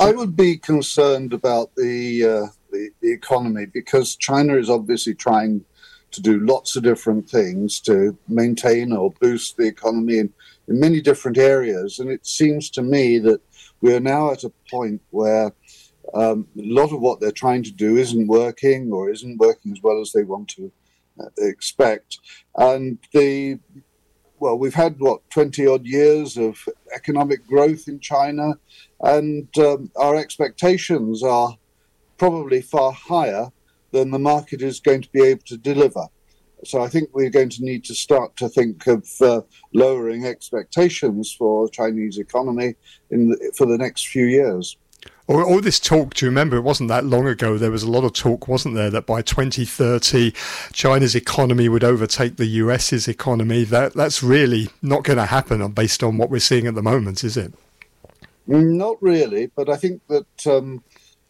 I 0.00 0.10
would 0.10 0.36
be 0.36 0.58
concerned 0.58 1.32
about 1.32 1.70
the, 1.76 2.24
uh, 2.24 2.46
the, 2.72 2.90
the 3.00 3.12
economy 3.12 3.66
because 3.66 4.16
China 4.16 4.56
is 4.56 4.68
obviously 4.68 5.14
trying 5.14 5.64
to 6.12 6.22
do 6.22 6.40
lots 6.40 6.76
of 6.76 6.82
different 6.82 7.28
things 7.28 7.80
to 7.80 8.16
maintain 8.28 8.92
or 8.92 9.12
boost 9.20 9.56
the 9.56 9.66
economy 9.66 10.18
in, 10.18 10.32
in 10.68 10.80
many 10.80 11.00
different 11.00 11.38
areas. 11.38 11.98
And 11.98 12.10
it 12.10 12.26
seems 12.26 12.70
to 12.70 12.82
me 12.82 13.18
that 13.18 13.40
we 13.80 13.94
are 13.94 14.00
now 14.00 14.32
at 14.32 14.44
a 14.44 14.52
point 14.70 15.02
where 15.10 15.52
um, 16.14 16.46
a 16.56 16.62
lot 16.62 16.92
of 16.92 17.00
what 17.00 17.20
they're 17.20 17.32
trying 17.32 17.62
to 17.64 17.72
do 17.72 17.96
isn't 17.96 18.28
working 18.28 18.92
or 18.92 19.10
isn't 19.10 19.38
working 19.38 19.72
as 19.72 19.82
well 19.82 20.00
as 20.00 20.12
they 20.12 20.22
want 20.22 20.48
to 20.50 20.72
uh, 21.20 21.28
expect. 21.38 22.18
And 22.56 22.98
the 23.12 23.58
well, 24.38 24.58
we've 24.58 24.74
had 24.74 24.98
what 24.98 25.28
20 25.30 25.66
odd 25.66 25.86
years 25.86 26.36
of 26.36 26.58
economic 26.94 27.46
growth 27.46 27.88
in 27.88 28.00
China, 28.00 28.58
and 29.00 29.48
um, 29.58 29.90
our 29.96 30.14
expectations 30.16 31.22
are 31.22 31.56
probably 32.18 32.60
far 32.60 32.92
higher 32.92 33.50
then 33.96 34.10
the 34.10 34.18
market 34.18 34.62
is 34.62 34.80
going 34.80 35.02
to 35.02 35.10
be 35.10 35.22
able 35.22 35.42
to 35.46 35.56
deliver. 35.56 36.06
So 36.64 36.82
I 36.82 36.88
think 36.88 37.10
we're 37.12 37.30
going 37.30 37.50
to 37.50 37.62
need 37.62 37.84
to 37.84 37.94
start 37.94 38.36
to 38.36 38.48
think 38.48 38.86
of 38.86 39.08
uh, 39.20 39.42
lowering 39.72 40.24
expectations 40.24 41.34
for 41.36 41.66
the 41.66 41.70
Chinese 41.70 42.18
economy 42.18 42.74
in 43.10 43.30
the, 43.30 43.52
for 43.56 43.66
the 43.66 43.78
next 43.78 44.08
few 44.08 44.26
years. 44.26 44.76
All, 45.28 45.42
all, 45.42 45.60
this 45.60 45.80
talk, 45.80 46.14
do 46.14 46.24
you 46.24 46.30
remember? 46.30 46.56
It 46.56 46.62
wasn't 46.62 46.88
that 46.88 47.04
long 47.04 47.26
ago. 47.26 47.58
There 47.58 47.70
was 47.70 47.82
a 47.82 47.90
lot 47.90 48.04
of 48.04 48.12
talk, 48.12 48.46
wasn't 48.48 48.74
there, 48.74 48.90
that 48.90 49.06
by 49.06 49.22
2030, 49.22 50.32
China's 50.72 51.14
economy 51.14 51.68
would 51.68 51.84
overtake 51.84 52.36
the 52.36 52.46
US's 52.46 53.08
economy. 53.08 53.64
That 53.64 53.94
that's 53.94 54.22
really 54.22 54.70
not 54.82 55.02
going 55.02 55.18
to 55.18 55.26
happen 55.26 55.68
based 55.72 56.02
on 56.02 56.16
what 56.16 56.30
we're 56.30 56.38
seeing 56.38 56.66
at 56.66 56.74
the 56.74 56.82
moment, 56.82 57.24
is 57.24 57.36
it? 57.36 57.52
Not 58.46 58.96
really, 59.02 59.50
but 59.56 59.68
I 59.68 59.76
think 59.76 60.00
that 60.08 60.46
um, 60.46 60.84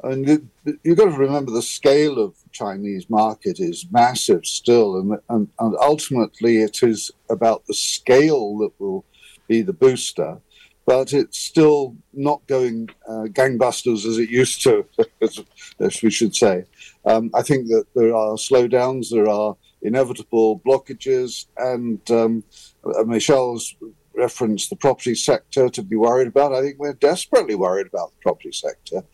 and 0.06 0.26
you, 0.28 0.48
have 0.84 0.96
got 0.96 1.04
to 1.06 1.18
remember 1.18 1.50
the 1.50 1.62
scale 1.62 2.18
of 2.18 2.34
Chinese 2.52 3.08
market 3.10 3.60
is 3.60 3.86
massive 3.90 4.46
still, 4.46 4.98
and, 4.98 5.18
and, 5.28 5.48
and 5.58 5.76
ultimately 5.80 6.58
it 6.58 6.82
is 6.82 7.10
about 7.30 7.66
the 7.66 7.74
scale 7.74 8.58
that 8.58 8.72
will 8.78 9.04
be 9.48 9.62
the 9.62 9.72
booster. 9.72 10.38
But 10.86 11.12
it's 11.12 11.38
still 11.38 11.96
not 12.12 12.46
going 12.46 12.88
uh, 13.08 13.26
gangbusters 13.32 14.06
as 14.06 14.18
it 14.18 14.30
used 14.30 14.62
to, 14.62 14.86
as, 15.20 15.40
as 15.80 16.02
we 16.02 16.10
should 16.10 16.34
say. 16.34 16.64
Um, 17.04 17.30
I 17.34 17.42
think 17.42 17.66
that 17.68 17.86
there 17.94 18.14
are 18.14 18.36
slowdowns, 18.36 19.10
there 19.10 19.28
are 19.28 19.56
inevitable 19.82 20.60
blockages, 20.60 21.46
and 21.56 22.00
um, 22.10 22.44
uh, 22.84 23.02
Michelle's 23.02 23.74
reference 24.16 24.68
the 24.68 24.76
property 24.76 25.14
sector 25.14 25.68
to 25.68 25.82
be 25.82 25.96
worried 25.96 26.28
about. 26.28 26.52
I 26.52 26.62
think 26.62 26.78
we're 26.78 26.94
desperately 26.94 27.54
worried 27.54 27.86
about 27.86 28.10
the 28.10 28.22
property 28.22 28.52
sector. 28.52 29.04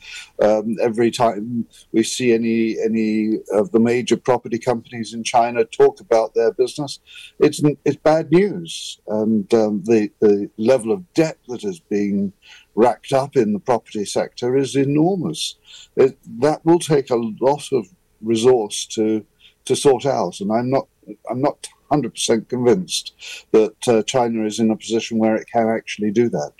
Um, 0.40 0.76
every 0.80 1.11
time 1.11 1.66
we 1.92 2.02
see 2.02 2.32
any 2.32 2.78
any 2.80 3.38
of 3.52 3.73
the 3.73 3.80
major 3.80 4.16
property 4.16 4.59
companies 4.59 5.12
in 5.12 5.25
China 5.25 5.64
talk 5.64 6.00
about 6.00 6.35
their 6.35 6.52
business, 6.52 7.00
it's 7.40 7.61
it's 7.85 7.97
bad 7.97 8.30
news. 8.30 9.00
And 9.09 9.52
um, 9.54 9.82
the 9.85 10.11
the 10.21 10.50
level 10.56 10.92
of 10.92 11.12
debt 11.14 11.38
that 11.49 11.64
is 11.64 11.80
being 11.80 12.32
racked 12.75 13.12
up 13.12 13.37
in 13.37 13.52
the 13.52 13.61
property 13.61 14.04
sector 14.04 14.56
is 14.56 14.76
enormous. 14.76 15.56
It, 15.97 16.16
that 16.40 16.64
will 16.64 16.78
take 16.78 17.11
a 17.11 17.16
lot 17.16 17.73
of 17.73 17.87
resource 18.21 18.87
to 18.87 19.26
to 19.64 19.76
sort 19.76 20.06
out, 20.06 20.40
and 20.40 20.50
I'm 20.52 20.71
not 20.71 20.88
I'm 21.30 21.40
not 21.40 21.68
100% 21.92 22.49
convinced 22.49 23.12
that 23.52 23.88
uh, 23.88 24.02
China 24.04 24.44
is 24.44 24.58
in 24.58 24.70
a 24.70 24.76
position 24.76 25.18
where 25.18 25.37
it 25.37 25.46
can 25.52 25.68
actually 25.68 26.11
do 26.11 26.28
that. 26.30 26.52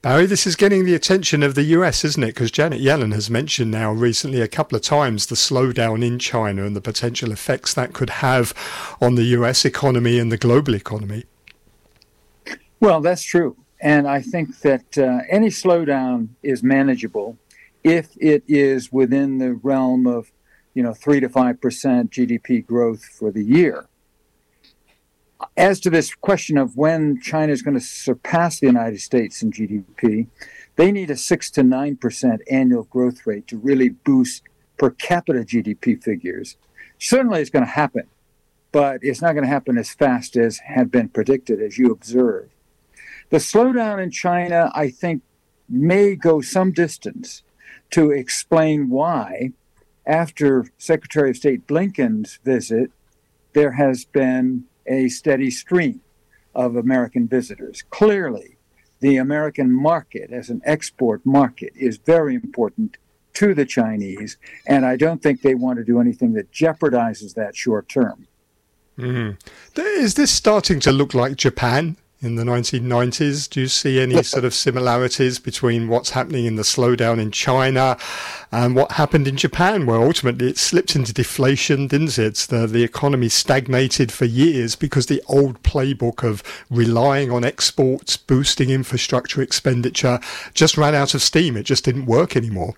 Barry, 0.00 0.26
this 0.26 0.46
is 0.46 0.54
getting 0.54 0.84
the 0.84 0.94
attention 0.94 1.42
of 1.42 1.56
the 1.56 1.64
US, 1.64 2.04
isn't 2.04 2.22
it? 2.22 2.28
Because 2.28 2.52
Janet 2.52 2.80
Yellen 2.80 3.12
has 3.12 3.28
mentioned 3.28 3.72
now 3.72 3.90
recently 3.90 4.40
a 4.40 4.46
couple 4.46 4.76
of 4.76 4.82
times 4.82 5.26
the 5.26 5.34
slowdown 5.34 6.06
in 6.06 6.20
China 6.20 6.64
and 6.64 6.76
the 6.76 6.80
potential 6.80 7.32
effects 7.32 7.74
that 7.74 7.94
could 7.94 8.10
have 8.10 8.54
on 9.00 9.16
the 9.16 9.24
US 9.24 9.64
economy 9.64 10.20
and 10.20 10.30
the 10.30 10.36
global 10.36 10.74
economy. 10.74 11.24
Well, 12.80 13.00
that's 13.00 13.24
true. 13.24 13.56
And 13.80 14.06
I 14.06 14.22
think 14.22 14.60
that 14.60 14.96
uh, 14.96 15.20
any 15.28 15.48
slowdown 15.48 16.28
is 16.44 16.62
manageable 16.62 17.36
if 17.82 18.16
it 18.20 18.44
is 18.46 18.92
within 18.92 19.38
the 19.38 19.54
realm 19.54 20.06
of 20.06 20.30
you 20.74 20.82
know, 20.82 20.94
three 20.94 21.20
to 21.20 21.28
five 21.28 21.60
percent 21.60 22.10
GDP 22.10 22.64
growth 22.64 23.04
for 23.04 23.30
the 23.30 23.44
year. 23.44 23.86
As 25.56 25.78
to 25.80 25.90
this 25.90 26.14
question 26.14 26.58
of 26.58 26.76
when 26.76 27.20
China 27.20 27.52
is 27.52 27.62
going 27.62 27.78
to 27.78 27.84
surpass 27.84 28.58
the 28.58 28.66
United 28.66 29.00
States 29.00 29.42
in 29.42 29.52
GDP, 29.52 30.26
they 30.76 30.90
need 30.90 31.10
a 31.10 31.16
six 31.16 31.50
to 31.52 31.62
nine 31.62 31.96
percent 31.96 32.42
annual 32.50 32.84
growth 32.84 33.26
rate 33.26 33.46
to 33.48 33.58
really 33.58 33.90
boost 33.90 34.42
per 34.78 34.90
capita 34.90 35.40
GDP 35.40 36.02
figures. 36.02 36.56
Certainly, 36.98 37.40
it's 37.40 37.50
going 37.50 37.64
to 37.64 37.70
happen, 37.70 38.08
but 38.72 39.00
it's 39.02 39.22
not 39.22 39.32
going 39.32 39.44
to 39.44 39.50
happen 39.50 39.78
as 39.78 39.90
fast 39.90 40.36
as 40.36 40.58
had 40.58 40.90
been 40.90 41.08
predicted, 41.08 41.62
as 41.62 41.78
you 41.78 41.90
observe. 41.90 42.50
The 43.30 43.38
slowdown 43.38 44.02
in 44.02 44.10
China, 44.10 44.72
I 44.74 44.90
think, 44.90 45.22
may 45.68 46.16
go 46.16 46.40
some 46.40 46.72
distance 46.72 47.42
to 47.90 48.10
explain 48.10 48.88
why 48.88 49.52
after 50.08 50.64
Secretary 50.78 51.30
of 51.30 51.36
State 51.36 51.66
Blinken's 51.66 52.38
visit, 52.42 52.90
there 53.52 53.72
has 53.72 54.06
been 54.06 54.64
a 54.86 55.08
steady 55.08 55.50
stream 55.50 56.00
of 56.54 56.74
American 56.74 57.28
visitors. 57.28 57.84
Clearly, 57.90 58.56
the 59.00 59.18
American 59.18 59.70
market 59.70 60.32
as 60.32 60.48
an 60.48 60.62
export 60.64 61.24
market 61.24 61.72
is 61.76 61.98
very 61.98 62.34
important 62.34 62.96
to 63.34 63.54
the 63.54 63.66
Chinese, 63.66 64.38
and 64.66 64.84
I 64.84 64.96
don't 64.96 65.22
think 65.22 65.42
they 65.42 65.54
want 65.54 65.78
to 65.78 65.84
do 65.84 66.00
anything 66.00 66.32
that 66.32 66.50
jeopardizes 66.50 67.34
that 67.34 67.54
short 67.54 67.88
term. 67.88 68.26
Mm. 68.98 69.38
Is 69.76 70.14
this 70.14 70.32
starting 70.32 70.80
to 70.80 70.90
look 70.90 71.14
like 71.14 71.36
Japan? 71.36 71.96
In 72.20 72.34
the 72.34 72.42
1990s. 72.42 73.48
Do 73.48 73.60
you 73.60 73.68
see 73.68 74.00
any 74.00 74.22
sort 74.22 74.44
of 74.44 74.52
similarities 74.52 75.38
between 75.38 75.88
what's 75.88 76.10
happening 76.10 76.46
in 76.46 76.56
the 76.56 76.62
slowdown 76.62 77.20
in 77.20 77.30
China 77.30 77.96
and 78.50 78.74
what 78.74 78.92
happened 78.92 79.28
in 79.28 79.36
Japan, 79.36 79.86
where 79.86 80.00
ultimately 80.00 80.48
it 80.48 80.58
slipped 80.58 80.96
into 80.96 81.12
deflation, 81.12 81.86
didn't 81.86 82.18
it? 82.18 82.34
The, 82.48 82.66
the 82.66 82.82
economy 82.82 83.28
stagnated 83.28 84.10
for 84.10 84.24
years 84.24 84.74
because 84.74 85.06
the 85.06 85.22
old 85.28 85.62
playbook 85.62 86.24
of 86.24 86.42
relying 86.70 87.30
on 87.30 87.44
exports, 87.44 88.16
boosting 88.16 88.70
infrastructure 88.70 89.40
expenditure 89.40 90.18
just 90.54 90.76
ran 90.76 90.94
out 90.94 91.14
of 91.14 91.22
steam. 91.22 91.56
It 91.56 91.64
just 91.64 91.84
didn't 91.84 92.06
work 92.06 92.36
anymore. 92.36 92.74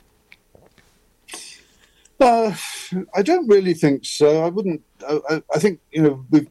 Uh, 2.21 2.55
I 3.15 3.23
don't 3.23 3.49
really 3.49 3.73
think 3.73 4.05
so. 4.05 4.45
I 4.45 4.51
wouldn't. 4.51 4.83
I, 5.09 5.43
I 5.55 5.59
think 5.59 5.81
you 5.91 6.03
know 6.03 6.27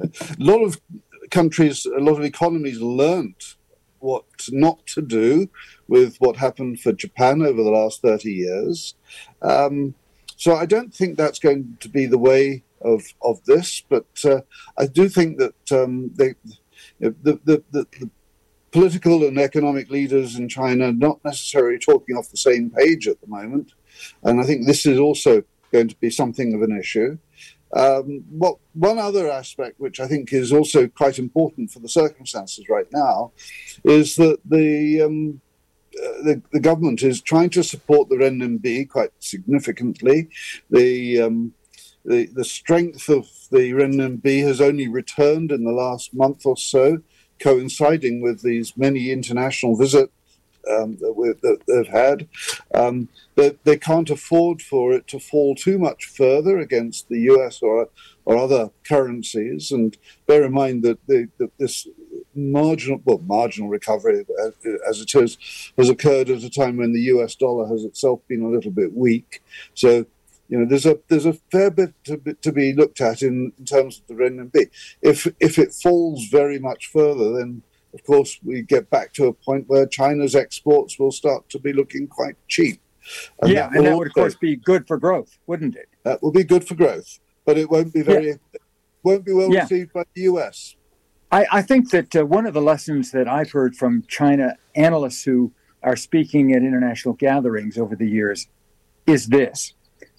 a 0.00 0.08
lot 0.38 0.64
of 0.64 0.80
countries, 1.30 1.86
a 1.86 2.00
lot 2.00 2.18
of 2.18 2.24
economies 2.24 2.80
learnt 2.80 3.56
what 4.00 4.24
not 4.50 4.86
to 4.86 5.02
do 5.02 5.48
with 5.88 6.16
what 6.18 6.36
happened 6.36 6.80
for 6.80 6.92
Japan 6.92 7.42
over 7.42 7.62
the 7.62 7.70
last 7.70 8.02
30 8.02 8.30
years. 8.30 8.94
Um, 9.42 9.94
so 10.36 10.56
I 10.56 10.66
don't 10.66 10.94
think 10.94 11.16
that's 11.16 11.38
going 11.38 11.76
to 11.80 11.88
be 11.88 12.06
the 12.06 12.18
way 12.18 12.64
of, 12.80 13.02
of 13.22 13.44
this, 13.44 13.82
but 13.88 14.06
uh, 14.24 14.40
I 14.78 14.86
do 14.86 15.08
think 15.08 15.38
that 15.38 15.72
um, 15.72 16.10
they, 16.14 16.34
the, 16.98 17.14
the, 17.22 17.40
the, 17.44 17.64
the, 17.70 18.10
political 18.72 19.24
and 19.24 19.36
economic 19.36 19.90
leaders 19.90 20.36
in 20.36 20.48
China 20.48 20.86
are 20.86 20.92
not 20.92 21.18
necessarily 21.24 21.76
talking 21.76 22.16
off 22.16 22.30
the 22.30 22.36
same 22.36 22.70
page 22.70 23.08
at 23.08 23.20
the 23.20 23.26
moment. 23.26 23.72
And 24.22 24.40
I 24.40 24.44
think 24.44 24.64
this 24.64 24.86
is 24.86 24.98
also 24.98 25.42
going 25.72 25.88
to 25.88 25.96
be 25.96 26.08
something 26.08 26.54
of 26.54 26.62
an 26.62 26.78
issue. 26.78 27.18
Um, 27.76 28.24
what 28.30 28.56
one 28.72 28.98
other 28.98 29.30
aspect, 29.30 29.78
which 29.78 30.00
I 30.00 30.08
think 30.08 30.32
is 30.32 30.52
also 30.52 30.88
quite 30.88 31.18
important 31.18 31.70
for 31.70 31.78
the 31.78 31.88
circumstances 31.88 32.68
right 32.68 32.86
now, 32.92 33.32
is 33.84 34.16
that 34.16 34.38
the 34.44 35.02
um, 35.02 35.40
the, 35.92 36.42
the 36.52 36.60
government 36.60 37.02
is 37.02 37.20
trying 37.20 37.50
to 37.50 37.62
support 37.62 38.08
the 38.08 38.16
renminbi 38.16 38.88
quite 38.88 39.10
significantly. 39.18 40.28
The, 40.70 41.20
um, 41.22 41.52
the 42.04 42.26
the 42.26 42.44
strength 42.44 43.08
of 43.08 43.28
the 43.50 43.72
renminbi 43.72 44.42
has 44.42 44.60
only 44.60 44.88
returned 44.88 45.52
in 45.52 45.64
the 45.64 45.72
last 45.72 46.14
month 46.14 46.46
or 46.46 46.56
so, 46.56 46.98
coinciding 47.38 48.20
with 48.20 48.42
these 48.42 48.76
many 48.76 49.10
international 49.10 49.76
visits 49.76 50.12
um, 50.68 50.96
that, 50.96 51.60
they've 51.66 51.86
had. 51.86 52.28
Um, 52.74 53.08
they, 53.36 53.56
they 53.64 53.76
can't 53.76 54.10
afford 54.10 54.62
for 54.62 54.92
it 54.92 55.06
to 55.08 55.18
fall 55.18 55.54
too 55.54 55.78
much 55.78 56.06
further 56.06 56.58
against 56.58 57.08
the 57.08 57.20
US 57.32 57.62
or 57.62 57.88
or 58.24 58.36
other 58.36 58.70
currencies. 58.84 59.72
And 59.72 59.96
bear 60.26 60.44
in 60.44 60.52
mind 60.52 60.82
that, 60.84 61.04
the, 61.06 61.28
that 61.38 61.56
this 61.58 61.88
marginal, 62.34 63.00
well, 63.04 63.18
marginal 63.18 63.68
recovery 63.68 64.24
as, 64.44 64.52
as 64.88 65.00
it 65.00 65.14
is, 65.14 65.72
has 65.76 65.88
occurred 65.88 66.30
at 66.30 66.44
a 66.44 66.50
time 66.50 66.76
when 66.76 66.92
the 66.92 67.00
US 67.14 67.34
dollar 67.34 67.66
has 67.66 67.82
itself 67.84 68.20
been 68.28 68.42
a 68.42 68.48
little 68.48 68.70
bit 68.70 68.94
weak. 68.94 69.42
So 69.74 70.06
you 70.48 70.58
know, 70.58 70.66
there's 70.66 70.86
a 70.86 70.98
there's 71.08 71.26
a 71.26 71.34
fair 71.52 71.70
bit 71.70 71.94
to 72.04 72.16
be, 72.16 72.34
to 72.34 72.50
be 72.50 72.72
looked 72.72 73.00
at 73.00 73.22
in, 73.22 73.52
in 73.56 73.64
terms 73.64 74.00
of 74.00 74.08
the 74.08 74.22
renminbi. 74.22 74.68
If 75.00 75.28
if 75.38 75.58
it 75.58 75.72
falls 75.72 76.26
very 76.26 76.58
much 76.58 76.88
further, 76.88 77.32
then 77.32 77.62
of 77.94 78.04
course 78.04 78.38
we 78.42 78.62
get 78.62 78.90
back 78.90 79.12
to 79.14 79.26
a 79.26 79.32
point 79.32 79.64
where 79.68 79.86
China's 79.86 80.34
exports 80.34 80.98
will 80.98 81.12
start 81.12 81.48
to 81.50 81.58
be 81.58 81.72
looking 81.72 82.06
quite 82.06 82.36
cheap. 82.48 82.80
And 83.42 83.52
yeah, 83.52 83.68
that 83.68 83.76
and 83.76 83.86
that 83.86 83.96
would 83.96 84.08
of 84.08 84.14
course 84.14 84.34
be 84.34 84.56
good 84.56 84.86
for 84.86 84.98
growth, 84.98 85.38
wouldn't 85.46 85.76
it? 85.76 85.88
That 86.04 86.22
will 86.22 86.32
be 86.32 86.44
good 86.44 86.66
for 86.66 86.74
growth, 86.74 87.18
but 87.44 87.58
it 87.58 87.70
won't 87.70 87.92
be 87.92 88.02
very 88.02 88.28
yeah. 88.28 88.60
won't 89.02 89.24
be 89.24 89.32
well 89.32 89.52
yeah. 89.52 89.62
received 89.62 89.92
by 89.92 90.04
the 90.14 90.22
U.S. 90.22 90.76
I, 91.32 91.46
I 91.52 91.62
think 91.62 91.90
that 91.90 92.16
uh, 92.16 92.26
one 92.26 92.46
of 92.46 92.54
the 92.54 92.60
lessons 92.60 93.12
that 93.12 93.28
I've 93.28 93.52
heard 93.52 93.76
from 93.76 94.02
China 94.08 94.56
analysts 94.74 95.22
who 95.22 95.52
are 95.82 95.96
speaking 95.96 96.52
at 96.52 96.62
international 96.62 97.14
gatherings 97.14 97.78
over 97.78 97.96
the 97.96 98.08
years 98.08 98.48
is 99.06 99.28
this 99.28 99.74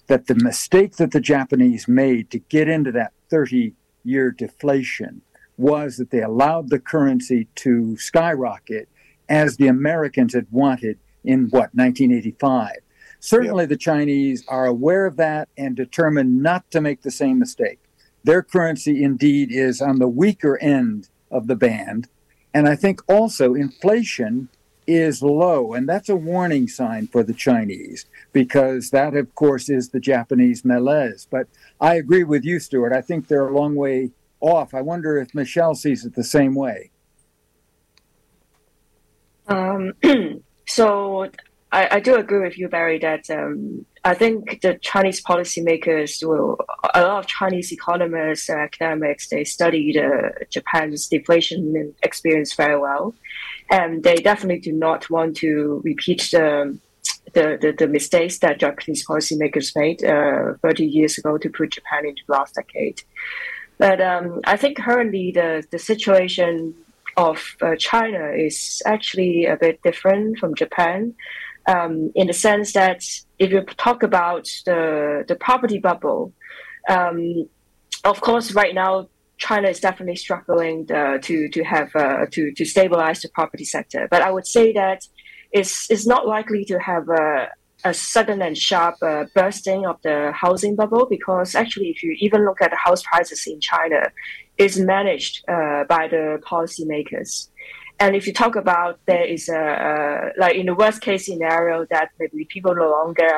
that 0.08 0.26
the 0.26 0.34
mistake 0.34 0.96
that 0.96 1.12
the 1.12 1.20
Japanese 1.20 1.86
made 1.86 2.30
to 2.30 2.38
get 2.38 2.68
into 2.68 2.92
that 2.92 3.12
30 3.30 3.72
year 4.04 4.30
deflation 4.30 5.22
was 5.56 5.96
that 5.96 6.10
they 6.10 6.22
allowed 6.22 6.70
the 6.70 6.78
currency 6.78 7.48
to 7.56 7.96
skyrocket 7.96 8.88
as 9.28 9.56
the 9.56 9.68
Americans 9.68 10.34
had 10.34 10.46
wanted 10.50 10.98
in 11.24 11.48
what, 11.50 11.74
1985. 11.74 12.76
Certainly, 13.20 13.64
yep. 13.64 13.68
the 13.68 13.76
Chinese 13.76 14.44
are 14.48 14.66
aware 14.66 15.06
of 15.06 15.16
that 15.16 15.48
and 15.56 15.76
determined 15.76 16.42
not 16.42 16.68
to 16.72 16.80
make 16.80 17.02
the 17.02 17.10
same 17.10 17.38
mistake. 17.38 17.78
Their 18.24 18.42
currency 18.42 19.02
indeed 19.02 19.52
is 19.52 19.80
on 19.80 19.98
the 19.98 20.08
weaker 20.08 20.58
end 20.58 21.08
of 21.30 21.46
the 21.46 21.56
band. 21.56 22.08
And 22.52 22.68
I 22.68 22.76
think 22.76 23.00
also 23.08 23.54
inflation 23.54 24.48
is 24.86 25.22
low. 25.22 25.72
And 25.72 25.88
that's 25.88 26.08
a 26.08 26.16
warning 26.16 26.68
sign 26.68 27.06
for 27.06 27.22
the 27.22 27.32
Chinese 27.32 28.06
because 28.32 28.90
that, 28.90 29.14
of 29.14 29.34
course, 29.34 29.68
is 29.68 29.88
the 29.88 30.00
Japanese 30.00 30.64
malaise. 30.64 31.26
But 31.30 31.46
I 31.80 31.94
agree 31.94 32.24
with 32.24 32.44
you, 32.44 32.58
Stewart. 32.58 32.92
I 32.92 33.00
think 33.00 33.28
they're 33.28 33.48
a 33.48 33.56
long 33.56 33.74
way 33.74 34.10
off. 34.42 34.74
I 34.74 34.82
wonder 34.82 35.16
if 35.16 35.34
Michelle 35.34 35.74
sees 35.74 36.04
it 36.04 36.14
the 36.14 36.24
same 36.24 36.54
way. 36.54 36.90
Um, 39.48 39.94
so 40.68 41.30
I, 41.72 41.96
I, 41.96 42.00
do 42.00 42.16
agree 42.16 42.40
with 42.40 42.58
you, 42.58 42.68
Barry, 42.68 42.98
that 42.98 43.28
um, 43.30 43.86
I 44.04 44.14
think 44.14 44.60
the 44.60 44.78
Chinese 44.82 45.22
policymakers 45.22 46.24
will, 46.26 46.58
a 46.94 47.02
lot 47.02 47.18
of 47.20 47.26
Chinese 47.26 47.72
economists 47.72 48.48
and 48.48 48.60
academics, 48.60 49.28
they 49.28 49.44
study 49.44 49.92
the 49.92 50.32
Japan's 50.50 51.08
deflation 51.08 51.94
experience 52.02 52.54
very 52.54 52.78
well. 52.78 53.14
And 53.70 54.02
they 54.02 54.16
definitely 54.16 54.60
do 54.60 54.72
not 54.72 55.08
want 55.08 55.36
to 55.38 55.80
repeat 55.84 56.28
the 56.32 56.78
the, 57.34 57.56
the, 57.60 57.72
the, 57.78 57.88
mistakes 57.88 58.38
that 58.40 58.58
Japanese 58.58 59.06
policymakers 59.06 59.74
made 59.76 60.04
uh, 60.04 60.54
30 60.60 60.84
years 60.84 61.18
ago 61.18 61.38
to 61.38 61.48
put 61.48 61.70
Japan 61.70 62.06
into 62.06 62.22
the 62.26 62.32
last 62.32 62.54
decade. 62.54 63.02
But 63.82 64.00
um, 64.00 64.42
I 64.44 64.56
think 64.56 64.78
currently 64.78 65.32
the, 65.32 65.64
the 65.72 65.78
situation 65.80 66.72
of 67.16 67.56
uh, 67.60 67.74
China 67.74 68.30
is 68.30 68.80
actually 68.86 69.46
a 69.46 69.56
bit 69.56 69.82
different 69.82 70.38
from 70.38 70.54
Japan 70.54 71.14
um, 71.66 72.12
in 72.14 72.28
the 72.28 72.32
sense 72.32 72.74
that 72.74 73.02
if 73.40 73.50
you 73.50 73.62
talk 73.86 74.04
about 74.04 74.46
the, 74.66 75.24
the 75.26 75.34
property 75.34 75.80
bubble, 75.80 76.32
um, 76.88 77.48
of 78.04 78.20
course, 78.20 78.52
right 78.52 78.72
now, 78.72 79.08
China 79.38 79.68
is 79.68 79.80
definitely 79.80 80.14
struggling 80.14 80.86
uh, 80.92 81.18
to 81.18 81.48
to 81.48 81.64
have 81.64 81.90
uh, 81.96 82.26
to 82.30 82.52
to 82.52 82.64
stabilize 82.64 83.20
the 83.22 83.30
property 83.30 83.64
sector. 83.64 84.06
But 84.08 84.22
I 84.22 84.30
would 84.30 84.46
say 84.46 84.72
that 84.74 85.00
it's, 85.50 85.90
it's 85.90 86.06
not 86.06 86.28
likely 86.28 86.64
to 86.66 86.78
have 86.78 87.08
a, 87.08 87.48
a 87.84 87.92
sudden 87.92 88.42
and 88.42 88.56
sharp 88.56 88.96
uh, 89.02 89.24
bursting 89.34 89.86
of 89.86 90.00
the 90.02 90.32
housing 90.32 90.76
bubble 90.76 91.06
because 91.08 91.54
actually, 91.54 91.88
if 91.88 92.02
you 92.02 92.16
even 92.20 92.44
look 92.44 92.60
at 92.62 92.70
the 92.70 92.76
house 92.76 93.02
prices 93.02 93.46
in 93.46 93.60
China, 93.60 94.10
it's 94.58 94.78
managed 94.78 95.44
uh, 95.48 95.84
by 95.84 96.08
the 96.08 96.40
policymakers. 96.46 97.48
And 97.98 98.16
if 98.16 98.26
you 98.26 98.32
talk 98.32 98.56
about 98.56 98.98
there 99.06 99.24
is 99.24 99.48
a, 99.48 99.54
a, 99.56 100.40
like 100.40 100.56
in 100.56 100.66
the 100.66 100.74
worst 100.74 101.00
case 101.00 101.26
scenario 101.26 101.86
that 101.90 102.10
maybe 102.18 102.44
people 102.46 102.74
no 102.74 102.90
longer 102.90 103.28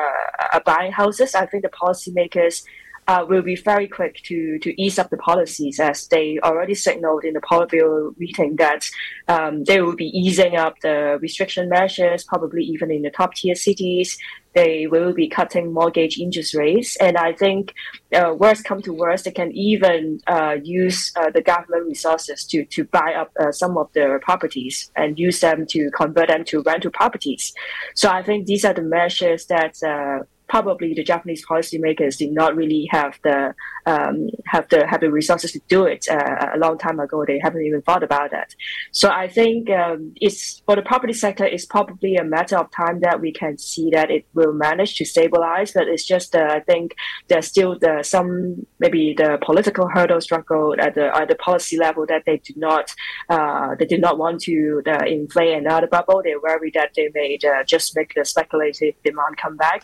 are 0.53 0.61
buying 0.65 0.91
houses, 0.91 1.35
I 1.35 1.45
think 1.45 1.63
the 1.63 1.69
policymakers 1.69 2.63
uh, 3.07 3.25
will 3.27 3.41
be 3.41 3.55
very 3.55 3.87
quick 3.87 4.21
to, 4.23 4.57
to 4.59 4.81
ease 4.81 4.97
up 4.97 5.09
the 5.09 5.17
policies 5.17 5.79
as 5.79 6.07
they 6.07 6.39
already 6.43 6.73
signaled 6.73 7.23
in 7.23 7.33
the 7.33 7.41
Politburo 7.41 8.17
meeting 8.17 8.55
that 8.55 8.89
um, 9.27 9.63
they 9.65 9.81
will 9.81 9.95
be 9.95 10.07
easing 10.07 10.55
up 10.55 10.79
the 10.81 11.19
restriction 11.21 11.69
measures, 11.69 12.23
probably 12.23 12.63
even 12.63 12.89
in 12.89 13.03
the 13.03 13.11
top 13.11 13.35
tier 13.35 13.55
cities. 13.55 14.17
They 14.53 14.87
will 14.87 15.13
be 15.13 15.27
cutting 15.27 15.73
mortgage 15.73 16.17
interest 16.17 16.55
rates. 16.55 16.95
And 16.95 17.17
I 17.17 17.33
think 17.33 17.73
uh, 18.13 18.33
worst 18.37 18.63
come 18.63 18.81
to 18.83 18.93
worst, 18.93 19.25
they 19.25 19.31
can 19.31 19.51
even 19.51 20.21
uh, 20.27 20.55
use 20.63 21.11
uh, 21.17 21.29
the 21.29 21.41
government 21.41 21.85
resources 21.87 22.45
to, 22.45 22.63
to 22.65 22.85
buy 22.85 23.13
up 23.13 23.31
uh, 23.37 23.51
some 23.51 23.77
of 23.77 23.91
the 23.93 24.17
properties 24.21 24.89
and 24.95 25.19
use 25.19 25.41
them 25.41 25.65
to 25.67 25.91
convert 25.91 26.29
them 26.29 26.45
to 26.45 26.63
rental 26.63 26.89
properties. 26.89 27.53
So 27.95 28.09
I 28.09 28.23
think 28.23 28.45
these 28.45 28.63
are 28.63 28.73
the 28.73 28.81
measures 28.81 29.45
that 29.47 29.75
uh, 29.83 30.23
probably 30.47 30.93
the 30.93 31.03
Japanese 31.03 31.45
policymakers 31.45 32.17
did 32.17 32.31
not 32.31 32.55
really 32.55 32.87
have 32.91 33.19
the 33.23 33.53
um, 33.85 34.29
have 34.47 34.67
the 34.69 34.85
have 34.87 35.01
the 35.01 35.11
resources 35.11 35.51
to 35.51 35.61
do 35.67 35.85
it 35.85 36.05
uh, 36.09 36.51
a 36.53 36.57
long 36.57 36.77
time 36.77 36.99
ago. 36.99 37.23
They 37.25 37.39
haven't 37.39 37.63
even 37.63 37.81
thought 37.81 38.03
about 38.03 38.31
that. 38.31 38.55
So 38.91 39.09
I 39.09 39.27
think 39.27 39.69
um, 39.69 40.13
it's 40.15 40.61
for 40.65 40.75
the 40.75 40.81
property 40.81 41.13
sector. 41.13 41.45
It's 41.45 41.65
probably 41.65 42.15
a 42.15 42.23
matter 42.23 42.57
of 42.57 42.71
time 42.71 43.01
that 43.01 43.21
we 43.21 43.31
can 43.31 43.57
see 43.57 43.89
that 43.91 44.09
it 44.09 44.25
will 44.33 44.53
manage 44.53 44.95
to 44.97 45.05
stabilize. 45.05 45.71
But 45.73 45.87
it's 45.87 46.05
just 46.05 46.35
uh, 46.35 46.47
I 46.49 46.59
think 46.61 46.95
there's 47.27 47.47
still 47.47 47.77
the, 47.79 48.03
some 48.03 48.65
maybe 48.79 49.13
the 49.17 49.37
political 49.41 49.87
hurdle 49.87 50.21
struggle 50.21 50.75
at 50.79 50.95
the 50.95 51.15
at 51.15 51.27
the 51.27 51.35
policy 51.35 51.77
level 51.77 52.05
that 52.07 52.23
they 52.25 52.37
do 52.37 52.53
not 52.57 52.93
uh, 53.29 53.75
they 53.77 53.85
do 53.85 53.97
not 53.97 54.17
want 54.17 54.41
to 54.41 54.81
uh, 54.87 55.05
inflate 55.05 55.57
another 55.57 55.87
bubble. 55.87 56.21
They 56.23 56.35
worry 56.35 56.71
that 56.73 56.91
they 56.95 57.09
may 57.13 57.37
uh, 57.43 57.63
just 57.63 57.95
make 57.95 58.13
the 58.15 58.25
speculative 58.25 58.95
demand 59.03 59.37
come 59.37 59.57
back. 59.57 59.83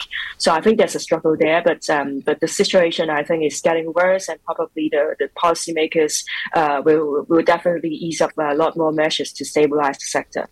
So 0.52 0.58
I 0.58 0.60
think 0.60 0.80
there's 0.80 0.96
a 0.96 1.00
struggle 1.00 1.38
there. 1.40 1.62
But 1.64 1.90
um, 1.90 2.20
but 2.20 2.42
the 2.42 2.48
situation 2.48 3.10
I 3.10 3.24
think 3.24 3.46
is 3.46 3.62
getting 3.62 3.94
worse, 3.94 4.28
and 4.28 4.38
probably 4.44 4.90
the, 4.92 5.16
the 5.18 5.30
policymakers 5.42 6.26
uh, 6.54 6.82
will, 6.84 7.26
will 7.30 7.42
definitely 7.42 7.92
ease 7.92 8.20
up 8.20 8.32
a 8.38 8.54
lot 8.54 8.76
more 8.76 8.92
measures 8.92 9.32
to 9.34 9.46
stabilize 9.46 9.98
the 9.98 10.10
sector. 10.18 10.50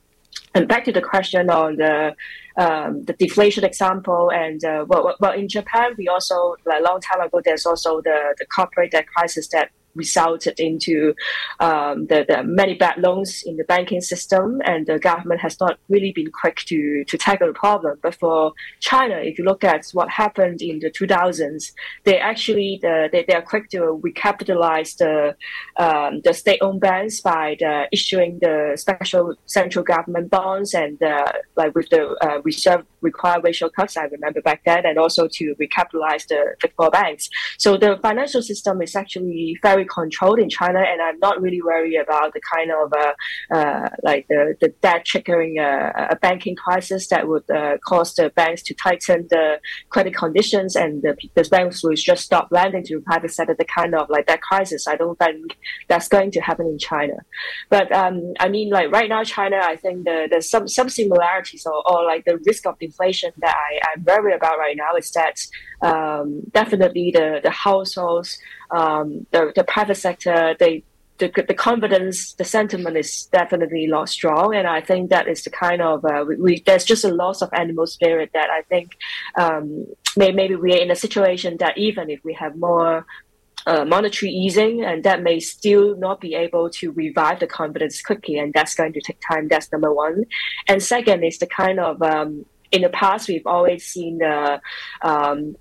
And 0.56 0.70
back 0.70 0.86
to 0.86 0.94
the 0.94 1.02
question 1.02 1.50
on 1.50 1.76
the 1.76 2.16
um, 2.58 3.04
the 3.04 3.14
deflation 3.14 3.66
example, 3.66 4.32
and 4.32 4.64
uh, 4.64 4.86
well, 4.88 5.16
well, 5.20 5.34
in 5.34 5.50
Japan, 5.50 5.96
we 5.98 6.08
also 6.08 6.56
a 6.66 6.82
long 6.82 7.02
time 7.02 7.20
ago, 7.20 7.42
there's 7.44 7.66
also 7.66 8.00
the 8.02 8.36
the 8.40 8.46
corporate 8.46 8.92
debt 8.92 9.08
crisis 9.14 9.50
that 9.50 9.70
resulted 9.96 10.60
into 10.60 11.14
um, 11.60 12.08
the, 12.08 12.26
the, 12.28 12.44
many 12.44 12.74
bad 12.74 12.98
loans 12.98 13.44
in 13.46 13.58
the 13.58 13.64
banking 13.64 14.02
system, 14.02 14.62
and 14.66 14.88
the 14.88 15.00
government 15.00 15.42
has 15.42 15.60
not 15.60 15.80
really 15.90 16.12
been 16.12 16.32
quick 16.32 16.58
to, 16.68 17.04
to 17.06 17.18
tackle 17.18 17.48
the 17.48 17.54
problem. 17.54 17.98
But 18.02 18.16
for 18.16 18.54
China, 18.80 19.16
if 19.16 19.38
you 19.38 19.46
look 19.46 19.64
at 19.64 19.86
what 19.94 20.10
happened 20.10 20.62
in 20.62 20.80
the 20.80 20.92
2000s, 20.92 21.72
they 22.04 22.20
actually 22.20 22.80
the, 22.82 23.10
they, 23.12 23.24
they 23.28 23.34
are 23.34 23.42
quick 23.42 23.70
to 23.70 24.02
recapitalize 24.04 24.98
the 24.98 25.36
um, 25.84 26.22
the 26.24 26.34
state-owned 26.34 26.82
banks 26.82 27.22
by 27.22 27.56
the 27.60 27.88
issuing 27.92 28.40
the 28.42 28.74
special 28.76 29.36
central 29.46 29.84
government 29.84 30.30
bonds 30.30 30.74
and 30.74 31.02
uh, 31.02 31.32
like 31.56 31.74
with 31.76 31.90
the 31.90 32.16
uh, 32.22 32.42
reserve 32.44 32.86
required 33.02 33.44
ratio 33.44 33.70
cuts. 33.70 33.98
I 33.98 34.04
remember 34.04 34.42
back 34.42 34.62
then, 34.66 34.86
and 34.86 34.98
also 34.98 35.28
to 35.28 35.56
recapitalize 35.56 36.28
the 36.28 36.56
big 36.62 36.74
four 36.76 36.90
banks. 36.90 37.30
So 37.58 37.78
the 37.78 37.98
financial 38.02 38.42
system 38.42 38.82
is 38.82 38.96
actually 38.96 39.58
very 39.62 39.79
very 39.80 39.88
controlled 39.88 40.40
in 40.40 40.50
China, 40.50 40.80
and 40.80 41.02
I'm 41.02 41.20
not 41.20 41.42
really 41.42 41.62
worried 41.62 41.98
about 41.98 42.34
the 42.34 42.42
kind 42.54 42.72
of 42.72 42.94
uh, 42.94 43.14
uh, 43.58 43.90
like 44.04 44.28
the, 44.28 44.56
the 44.62 44.70
debt 44.82 45.06
triggering 45.06 45.60
a, 45.60 46.10
a 46.12 46.16
banking 46.16 46.56
crisis 46.56 47.08
that 47.10 47.28
would 47.28 47.50
uh, 47.50 47.78
cause 47.86 48.14
the 48.16 48.30
banks 48.36 48.62
to 48.64 48.74
tighten 48.74 49.28
the 49.30 49.60
credit 49.90 50.16
conditions 50.16 50.76
and 50.76 51.02
the, 51.02 51.16
the 51.36 51.48
banks 51.50 51.84
will 51.84 51.96
just 51.96 52.24
stop 52.26 52.48
lending 52.52 52.84
to 52.84 52.96
the 52.96 53.02
private 53.02 53.32
sector. 53.32 53.56
The 53.58 53.66
kind 53.66 53.96
of 53.96 54.10
like 54.10 54.28
that 54.28 54.42
crisis, 54.42 54.88
I 54.88 54.96
don't 54.96 55.18
think 55.18 55.58
that's 55.88 56.08
going 56.08 56.32
to 56.32 56.40
happen 56.40 56.68
in 56.68 56.78
China. 56.78 57.18
But 57.70 57.92
um, 57.92 58.34
I 58.40 58.50
mean, 58.50 58.70
like 58.70 58.92
right 58.92 59.10
now, 59.10 59.24
China, 59.24 59.60
I 59.62 59.76
think 59.76 60.06
the, 60.06 60.28
there's 60.30 60.50
some 60.50 60.68
some 60.68 60.90
similarities 60.90 61.66
or, 61.66 61.78
or 61.90 62.04
like 62.06 62.26
the 62.26 62.38
risk 62.46 62.66
of 62.66 62.76
inflation 62.80 63.32
that 63.44 63.56
I, 63.56 63.80
I'm 63.90 64.04
worried 64.04 64.36
about 64.36 64.58
right 64.58 64.78
now 64.78 64.96
is 64.98 65.12
that 65.12 65.38
um, 65.82 66.42
definitely 66.52 67.12
the 67.12 67.40
the 67.44 67.52
households, 67.52 68.38
um, 68.72 69.26
the 69.32 69.52
the 69.56 69.64
private 69.64 69.96
sector, 69.96 70.56
they 70.60 70.84
the, 71.20 71.46
the 71.48 71.54
confidence, 71.54 72.34
the 72.34 72.46
sentiment 72.46 72.98
is 72.98 73.26
definitely 73.26 73.86
not 73.86 74.10
strong, 74.10 74.56
and 74.56 74.68
I 74.68 74.82
think 74.82 75.10
that 75.10 75.28
is 75.28 75.44
the 75.44 75.50
kind 75.50 75.82
of 75.82 76.04
uh, 76.06 76.24
we, 76.28 76.36
we, 76.38 76.64
there's 76.66 76.86
just 76.86 77.04
a 77.04 77.14
loss 77.14 77.42
of 77.42 77.50
animal 77.54 77.88
spirit 77.88 78.32
that 78.34 78.50
I 78.50 78.62
think 78.64 78.98
um, 79.38 79.86
may, 80.16 80.32
maybe 80.32 80.56
we 80.56 80.74
are 80.74 80.82
in 80.82 80.92
a 80.92 80.96
situation 80.96 81.58
that 81.60 81.78
even 81.78 82.10
if 82.10 82.24
we 82.24 82.34
have 82.34 82.56
more 82.56 83.06
uh, 83.68 83.84
monetary 83.84 84.32
easing, 84.32 84.84
and 84.84 85.04
that 85.04 85.22
may 85.22 85.40
still 85.40 85.98
not 85.98 86.22
be 86.22 86.36
able 86.36 86.70
to 86.70 86.92
revive 86.92 87.42
the 87.42 87.48
confidence 87.48 88.02
quickly, 88.02 88.40
and 88.40 88.54
that's 88.54 88.74
going 88.74 88.94
to 88.94 89.02
take 89.02 89.20
time. 89.30 89.50
That's 89.50 89.72
number 89.72 89.94
one, 89.94 90.24
and 90.68 90.82
second 90.82 91.24
is 91.24 91.38
the 91.38 91.48
kind 91.48 91.80
of 91.82 92.02
um, 92.02 92.46
in 92.72 92.82
the 92.82 92.90
past 92.90 93.28
we've 93.28 93.46
always 93.46 93.86
seen 93.86 94.20
the 94.20 94.62
um, 95.02 95.56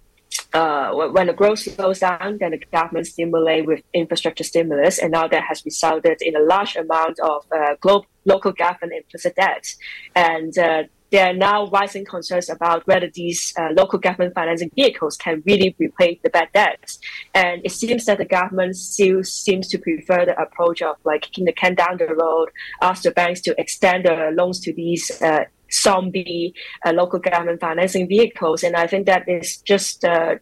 uh, 0.54 0.92
when 0.92 1.26
the 1.26 1.32
growth 1.32 1.58
slows 1.58 2.00
down, 2.00 2.38
then 2.38 2.52
the 2.52 2.58
government 2.72 3.06
stimulate 3.06 3.66
with 3.66 3.82
infrastructure 3.92 4.44
stimulus, 4.44 4.98
and 4.98 5.12
now 5.12 5.28
that 5.28 5.42
has 5.42 5.64
resulted 5.64 6.22
in 6.22 6.36
a 6.36 6.40
large 6.40 6.76
amount 6.76 7.18
of 7.20 7.44
uh, 7.52 7.74
global, 7.80 8.06
local 8.24 8.52
government 8.52 8.92
implicit 8.94 9.36
debt, 9.36 9.74
and 10.14 10.58
uh, 10.58 10.82
there 11.10 11.30
are 11.30 11.34
now 11.34 11.66
rising 11.68 12.04
concerns 12.04 12.50
about 12.50 12.86
whether 12.86 13.08
these 13.12 13.54
uh, 13.58 13.68
local 13.72 13.98
government 13.98 14.34
financing 14.34 14.70
vehicles 14.74 15.16
can 15.16 15.42
really 15.46 15.74
repay 15.78 16.20
the 16.22 16.30
bad 16.30 16.48
debts. 16.52 16.98
And 17.34 17.62
it 17.64 17.72
seems 17.72 18.04
that 18.04 18.18
the 18.18 18.26
government 18.26 18.76
still 18.76 19.24
seems 19.24 19.68
to 19.68 19.78
prefer 19.78 20.26
the 20.26 20.38
approach 20.40 20.82
of 20.82 20.96
like 21.04 21.22
kicking 21.22 21.46
the 21.46 21.52
can 21.52 21.74
down 21.74 21.96
the 21.96 22.14
road, 22.14 22.50
ask 22.82 23.02
the 23.04 23.10
banks 23.10 23.40
to 23.42 23.54
extend 23.58 24.04
the 24.04 24.32
loans 24.34 24.60
to 24.60 24.72
these 24.74 25.10
uh, 25.22 25.44
zombie 25.88 26.55
uh, 26.85 26.92
local 26.92 27.18
government 27.18 27.61
financing 27.61 28.07
vehicles. 28.09 28.62
And 28.62 28.74
I 28.77 28.87
think 28.87 29.07
that 29.07 29.29
is 29.29 29.48
just 29.72 30.05
uh, 30.05 30.37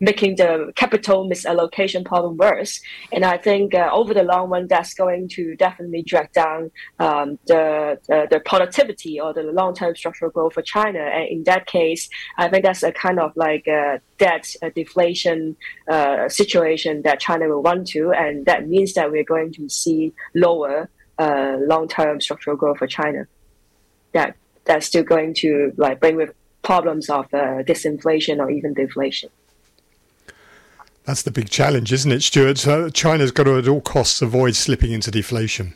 making 0.00 0.36
the 0.36 0.72
capital 0.76 1.28
misallocation 1.28 2.04
problem 2.04 2.36
worse. 2.36 2.80
And 3.12 3.24
I 3.24 3.36
think 3.38 3.74
uh, 3.74 3.88
over 3.92 4.12
the 4.14 4.22
long 4.22 4.50
run, 4.50 4.66
that's 4.66 4.94
going 4.94 5.28
to 5.36 5.56
definitely 5.56 6.02
drag 6.02 6.32
down 6.32 6.70
um, 6.98 7.38
the, 7.46 7.98
the, 8.08 8.18
the 8.30 8.40
productivity 8.40 9.20
or 9.20 9.32
the 9.32 9.42
long 9.42 9.74
term 9.74 9.96
structural 9.96 10.30
growth 10.30 10.54
for 10.54 10.62
China. 10.62 11.00
And 11.00 11.28
in 11.28 11.44
that 11.44 11.66
case, 11.66 12.08
I 12.38 12.48
think 12.48 12.64
that's 12.64 12.82
a 12.82 12.92
kind 12.92 13.18
of 13.18 13.32
like 13.36 13.66
a 13.66 14.00
debt 14.18 14.46
a 14.62 14.70
deflation 14.70 15.56
uh, 15.90 16.28
situation 16.28 17.02
that 17.02 17.20
China 17.20 17.48
will 17.48 17.62
run 17.62 17.84
to, 17.92 18.12
and 18.12 18.44
that 18.46 18.68
means 18.68 18.94
that 18.94 19.10
we're 19.10 19.24
going 19.24 19.52
to 19.54 19.68
see 19.68 20.12
lower 20.34 20.90
uh, 21.18 21.56
long 21.72 21.88
term 21.88 22.20
structural 22.20 22.56
growth 22.56 22.78
for 22.78 22.86
China. 22.86 23.26
That 24.12 24.36
that's 24.64 24.86
still 24.86 25.02
going 25.02 25.34
to 25.34 25.72
like 25.76 26.00
bring 26.00 26.16
with 26.16 26.34
problems 26.62 27.08
of 27.08 27.26
uh, 27.32 27.62
disinflation 27.62 28.38
or 28.38 28.50
even 28.50 28.74
deflation. 28.74 29.30
That's 31.04 31.22
the 31.22 31.30
big 31.30 31.50
challenge, 31.50 31.92
isn't 31.92 32.12
it, 32.12 32.22
Stewart? 32.22 32.58
So 32.58 32.88
China's 32.90 33.32
got 33.32 33.44
to 33.44 33.58
at 33.58 33.66
all 33.66 33.80
costs 33.80 34.22
avoid 34.22 34.54
slipping 34.54 34.92
into 34.92 35.10
deflation. 35.10 35.74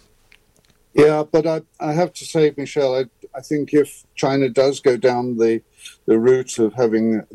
Yeah, 0.93 1.25
but 1.25 1.47
I, 1.47 1.63
I 1.81 1.93
have 1.93 2.13
to 2.15 2.25
say, 2.25 2.55
Michelle, 2.57 2.95
I, 2.95 3.05
I 3.37 3.41
think 3.41 3.75
if 3.75 4.05
China 4.15 4.49
does 4.49 4.79
go 4.79 4.97
down 4.97 5.39
the, 5.39 5.61
the 6.07 6.21
route 6.21 6.59
of 6.59 6.75
having, 6.75 7.27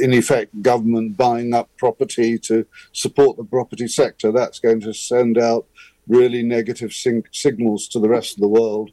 in 0.00 0.12
effect, 0.12 0.62
government 0.62 1.16
buying 1.16 1.54
up 1.54 1.70
property 1.76 2.38
to 2.40 2.66
support 2.92 3.36
the 3.36 3.44
property 3.44 3.86
sector, 3.86 4.32
that's 4.32 4.58
going 4.58 4.80
to 4.80 4.92
send 4.92 5.38
out 5.38 5.66
really 6.08 6.42
negative 6.42 6.92
sing- 6.92 7.28
signals 7.30 7.86
to 7.88 8.00
the 8.00 8.08
rest 8.08 8.34
of 8.34 8.40
the 8.40 8.48
world. 8.48 8.90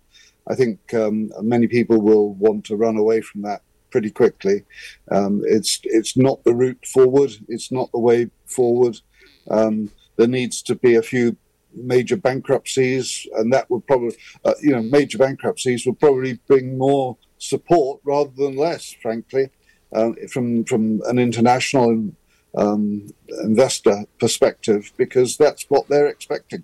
I 0.50 0.56
think 0.56 0.94
um, 0.94 1.32
many 1.42 1.68
people 1.68 2.02
will 2.02 2.34
want 2.34 2.66
to 2.66 2.76
run 2.76 2.98
away 2.98 3.22
from 3.22 3.44
that 3.44 3.62
pretty 3.92 4.10
quickly. 4.10 4.66
Um, 5.12 5.44
it's 5.46 5.80
it's 5.84 6.18
not 6.18 6.44
the 6.44 6.54
route 6.54 6.86
forward. 6.86 7.32
It's 7.48 7.72
not 7.72 7.92
the 7.92 8.00
way 8.00 8.30
forward. 8.46 9.00
Um, 9.50 9.92
there 10.18 10.28
needs 10.28 10.62
to 10.64 10.76
be 10.76 10.96
a 10.96 11.02
few 11.02 11.38
major 11.74 12.18
bankruptcies, 12.18 13.28
and 13.36 13.54
that 13.54 13.70
would 13.70 13.86
probably, 13.88 14.16
uh, 14.44 14.56
you 14.62 14.72
know, 14.72 14.82
major 14.82 15.18
bankruptcies 15.18 15.86
would 15.86 16.00
probably 16.00 16.40
bring 16.48 16.78
more 16.78 17.18
support 17.38 18.02
rather 18.04 18.32
than 18.36 18.56
less, 18.56 18.96
frankly, 19.02 19.50
uh, 19.94 20.12
from 20.32 20.64
from 20.66 21.02
an 21.06 21.20
international 21.20 22.12
um, 22.56 23.08
investor 23.44 24.06
perspective, 24.20 24.92
because 24.98 25.38
that's 25.38 25.66
what 25.70 25.88
they're 25.88 26.08
expecting. 26.08 26.64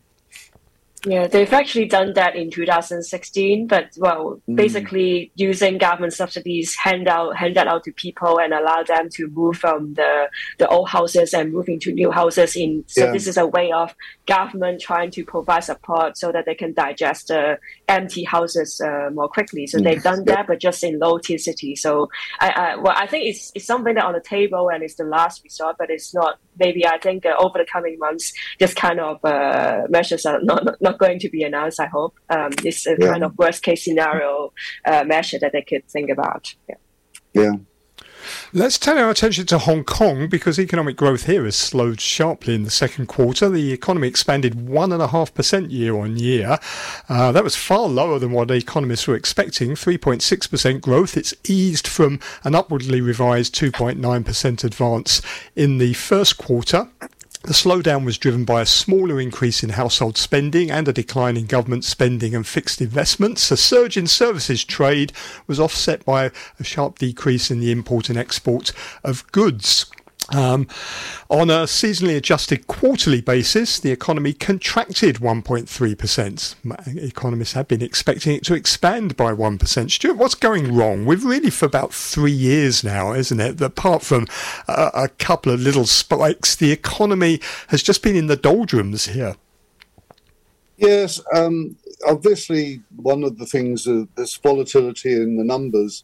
Yeah, 1.05 1.27
they've 1.27 1.53
actually 1.53 1.85
done 1.85 2.13
that 2.13 2.35
in 2.35 2.49
2016, 2.49 3.67
but 3.67 3.91
well, 3.97 4.41
mm. 4.49 4.55
basically 4.55 5.31
using 5.35 5.77
government 5.77 6.13
subsidies 6.13 6.75
hand 6.75 7.07
out 7.07 7.35
hand 7.37 7.55
that 7.55 7.67
out 7.67 7.83
to 7.83 7.91
people 7.91 8.39
and 8.39 8.53
allow 8.53 8.81
them 8.83 9.09
to 9.09 9.27
move 9.27 9.57
from 9.57 9.93
the 9.93 10.29
the 10.57 10.67
old 10.67 10.89
houses 10.89 11.33
and 11.33 11.53
move 11.53 11.69
into 11.69 11.91
new 11.91 12.09
houses. 12.11 12.55
In 12.55 12.83
so 12.87 13.05
yeah. 13.05 13.11
this 13.11 13.27
is 13.27 13.37
a 13.37 13.45
way 13.45 13.71
of 13.71 13.93
government 14.25 14.81
trying 14.81 15.11
to 15.11 15.23
provide 15.23 15.63
support 15.63 16.17
so 16.17 16.31
that 16.31 16.45
they 16.45 16.55
can 16.55 16.73
digest 16.73 17.27
the 17.27 17.59
empty 17.87 18.23
houses 18.23 18.81
uh, 18.81 19.09
more 19.13 19.29
quickly. 19.29 19.67
So 19.67 19.79
they've 19.79 20.01
done 20.01 20.25
that, 20.25 20.47
but 20.47 20.59
just 20.59 20.83
in 20.83 20.97
low 20.97 21.19
tier 21.19 21.37
cities. 21.37 21.81
So 21.81 22.09
I, 22.39 22.49
I 22.49 22.75
well, 22.77 22.93
I 22.95 23.05
think 23.05 23.27
it's 23.27 23.51
it's 23.53 23.65
something 23.65 23.93
that 23.93 24.05
on 24.05 24.13
the 24.13 24.21
table 24.21 24.69
and 24.69 24.81
it's 24.81 24.95
the 24.95 25.03
last 25.03 25.43
resort, 25.43 25.75
but 25.77 25.89
it's 25.91 26.13
not. 26.13 26.39
Maybe 26.57 26.87
I 26.87 26.97
think 26.97 27.25
uh, 27.25 27.35
over 27.37 27.59
the 27.59 27.65
coming 27.65 27.99
months, 27.99 28.31
this 28.59 28.73
kind 28.73 28.99
of 29.01 29.23
uh, 29.25 29.87
measures 29.89 30.25
are 30.25 30.41
not, 30.41 30.63
not, 30.81 30.94
not 30.95 31.07
going 31.07 31.19
to 31.19 31.29
be 31.29 31.43
announced. 31.43 31.79
I 31.79 31.87
hope 31.87 32.17
um, 32.29 32.51
it's 32.63 32.85
a 32.87 32.95
yeah. 32.99 33.11
kind 33.11 33.23
of 33.23 33.37
worst 33.37 33.63
case 33.63 33.83
scenario 33.83 34.53
uh, 34.85 35.03
measure 35.03 35.39
that 35.39 35.51
they 35.51 35.61
could 35.61 35.87
think 35.89 36.09
about. 36.09 36.53
Yeah. 36.69 36.75
yeah. 37.33 37.51
Let's 38.53 38.79
turn 38.79 38.97
our 38.97 39.11
attention 39.11 39.45
to 39.47 39.59
Hong 39.59 39.83
Kong 39.83 40.27
because 40.27 40.59
economic 40.59 40.95
growth 40.95 41.27
here 41.27 41.45
has 41.45 41.55
slowed 41.55 42.01
sharply 42.01 42.55
in 42.55 42.63
the 42.63 42.71
second 42.71 43.05
quarter. 43.05 43.49
The 43.49 43.71
economy 43.71 44.07
expanded 44.07 44.53
1.5% 44.53 45.71
year 45.71 45.95
on 45.95 46.17
year. 46.17 46.57
Uh, 47.07 47.31
that 47.31 47.43
was 47.43 47.55
far 47.55 47.87
lower 47.87 48.17
than 48.17 48.31
what 48.31 48.49
economists 48.49 49.07
were 49.07 49.15
expecting 49.15 49.71
3.6% 49.71 50.81
growth. 50.81 51.17
It's 51.17 51.35
eased 51.43 51.87
from 51.87 52.19
an 52.43 52.55
upwardly 52.55 52.99
revised 52.99 53.53
2.9% 53.53 54.63
advance 54.63 55.21
in 55.55 55.77
the 55.77 55.93
first 55.93 56.37
quarter. 56.37 56.87
The 57.45 57.53
slowdown 57.53 58.05
was 58.05 58.17
driven 58.17 58.43
by 58.43 58.61
a 58.61 58.65
smaller 58.65 59.21
increase 59.21 59.61
in 59.61 59.69
household 59.69 60.17
spending 60.17 60.71
and 60.71 60.87
a 60.87 60.93
decline 60.93 61.37
in 61.37 61.45
government 61.45 61.85
spending 61.85 62.33
and 62.33 62.45
fixed 62.45 62.81
investments. 62.81 63.51
A 63.51 63.57
surge 63.57 63.97
in 63.97 64.07
services 64.07 64.65
trade 64.65 65.13
was 65.45 65.59
offset 65.59 66.03
by 66.03 66.31
a 66.59 66.63
sharp 66.63 66.97
decrease 66.97 67.51
in 67.51 67.59
the 67.59 67.71
import 67.71 68.09
and 68.09 68.17
export 68.17 68.71
of 69.03 69.31
goods. 69.31 69.85
Um, 70.33 70.67
on 71.29 71.49
a 71.49 71.63
seasonally 71.63 72.17
adjusted 72.17 72.65
quarterly 72.67 73.21
basis, 73.21 73.79
the 73.79 73.91
economy 73.91 74.33
contracted 74.33 75.17
1.3%. 75.17 76.97
Economists 77.03 77.53
have 77.53 77.67
been 77.67 77.83
expecting 77.83 78.35
it 78.35 78.43
to 78.45 78.55
expand 78.55 79.15
by 79.15 79.31
1%. 79.33 79.91
Stewart, 79.91 80.17
what's 80.17 80.35
going 80.35 80.75
wrong? 80.75 81.05
We've 81.05 81.23
really, 81.23 81.51
for 81.51 81.65
about 81.65 81.93
three 81.93 82.31
years 82.31 82.83
now, 82.83 83.13
isn't 83.13 83.39
it? 83.39 83.61
Apart 83.61 84.01
from 84.01 84.25
a, 84.67 84.91
a 84.93 85.09
couple 85.09 85.51
of 85.51 85.59
little 85.59 85.85
spikes, 85.85 86.55
the 86.55 86.71
economy 86.71 87.39
has 87.67 87.83
just 87.83 88.01
been 88.01 88.15
in 88.15 88.27
the 88.27 88.35
doldrums 88.35 89.05
here. 89.07 89.35
Yes, 90.77 91.21
um, 91.33 91.77
obviously, 92.07 92.81
one 92.95 93.23
of 93.23 93.37
the 93.37 93.45
things, 93.45 93.87
uh, 93.87 94.05
this 94.15 94.35
volatility 94.35 95.13
in 95.13 95.37
the 95.37 95.43
numbers, 95.43 96.03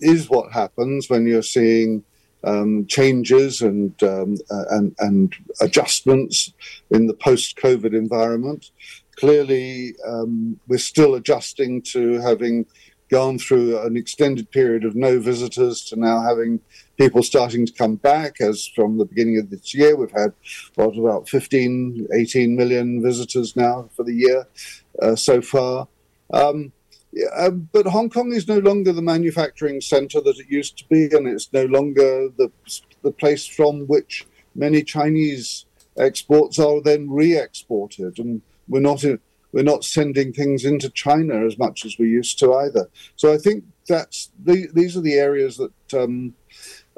is 0.00 0.28
what 0.28 0.52
happens 0.52 1.08
when 1.08 1.26
you're 1.26 1.42
seeing 1.42 2.04
um, 2.46 2.86
changes 2.86 3.62
and, 3.62 4.00
um, 4.02 4.36
uh, 4.50 4.64
and, 4.70 4.94
and 4.98 5.34
adjustments 5.60 6.52
in 6.90 7.06
the 7.06 7.14
post-COVID 7.14 7.94
environment. 7.94 8.70
Clearly, 9.16 9.94
um, 10.06 10.58
we're 10.66 10.78
still 10.78 11.14
adjusting 11.14 11.82
to 11.82 12.20
having 12.20 12.66
gone 13.10 13.38
through 13.38 13.78
an 13.86 13.96
extended 13.96 14.50
period 14.50 14.84
of 14.84 14.96
no 14.96 15.20
visitors 15.20 15.84
to 15.84 15.96
now 15.96 16.22
having 16.22 16.58
people 16.98 17.22
starting 17.22 17.66
to 17.66 17.72
come 17.72 17.96
back. 17.96 18.40
As 18.40 18.66
from 18.74 18.98
the 18.98 19.04
beginning 19.04 19.38
of 19.38 19.50
this 19.50 19.74
year, 19.74 19.94
we've 19.94 20.10
had 20.10 20.32
what 20.74 20.96
about 20.96 21.28
15, 21.28 22.08
18 22.12 22.56
million 22.56 23.02
visitors 23.02 23.54
now 23.54 23.88
for 23.94 24.04
the 24.04 24.14
year 24.14 24.46
uh, 25.00 25.14
so 25.14 25.40
far. 25.40 25.86
Um, 26.32 26.72
uh, 27.34 27.50
but 27.50 27.86
Hong 27.86 28.10
Kong 28.10 28.32
is 28.32 28.48
no 28.48 28.58
longer 28.58 28.92
the 28.92 29.02
manufacturing 29.02 29.80
center 29.80 30.20
that 30.20 30.38
it 30.38 30.48
used 30.48 30.78
to 30.78 30.84
be, 30.88 31.04
and 31.04 31.26
it's 31.26 31.52
no 31.52 31.64
longer 31.66 32.28
the, 32.36 32.50
the 33.02 33.12
place 33.12 33.46
from 33.46 33.86
which 33.86 34.26
many 34.54 34.82
Chinese 34.82 35.66
exports 35.96 36.58
are 36.58 36.80
then 36.80 37.10
re-exported, 37.10 38.18
and 38.18 38.42
we're 38.68 38.80
not 38.80 39.04
in, 39.04 39.20
we're 39.52 39.62
not 39.62 39.84
sending 39.84 40.32
things 40.32 40.64
into 40.64 40.90
China 40.90 41.46
as 41.46 41.58
much 41.58 41.84
as 41.84 41.96
we 41.98 42.08
used 42.08 42.38
to 42.40 42.54
either. 42.54 42.88
So 43.16 43.32
I 43.32 43.38
think 43.38 43.64
that's 43.86 44.30
the, 44.42 44.68
these 44.72 44.96
are 44.96 45.02
the 45.02 45.14
areas 45.14 45.56
that. 45.58 46.02
Um, 46.02 46.34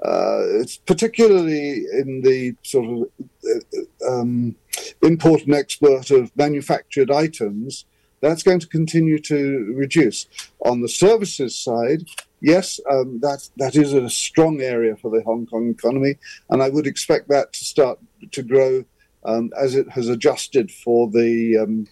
uh, 0.04 0.60
it's 0.60 0.76
particularly 0.76 1.84
in 1.90 2.20
the 2.20 2.54
sort 2.62 2.86
of 2.86 3.08
uh, 3.48 4.20
um, 4.20 4.54
import 5.02 5.42
and 5.44 5.54
export 5.54 6.10
of 6.10 6.30
manufactured 6.36 7.10
items, 7.10 7.86
that's 8.20 8.42
going 8.42 8.60
to 8.60 8.66
continue 8.66 9.18
to 9.20 9.72
reduce. 9.74 10.26
On 10.64 10.80
the 10.80 10.88
services 10.88 11.56
side, 11.56 12.08
yes, 12.40 12.80
um, 12.90 13.20
that 13.20 13.48
that 13.56 13.76
is 13.76 13.92
a 13.92 14.08
strong 14.08 14.60
area 14.60 14.96
for 14.96 15.10
the 15.10 15.22
Hong 15.22 15.46
Kong 15.46 15.70
economy, 15.70 16.16
and 16.50 16.62
I 16.62 16.68
would 16.68 16.86
expect 16.86 17.28
that 17.28 17.52
to 17.52 17.64
start 17.64 17.98
to 18.32 18.42
grow 18.42 18.84
um, 19.24 19.50
as 19.58 19.74
it 19.74 19.90
has 19.90 20.08
adjusted 20.08 20.70
for 20.70 21.10
the 21.10 21.58
um, 21.58 21.86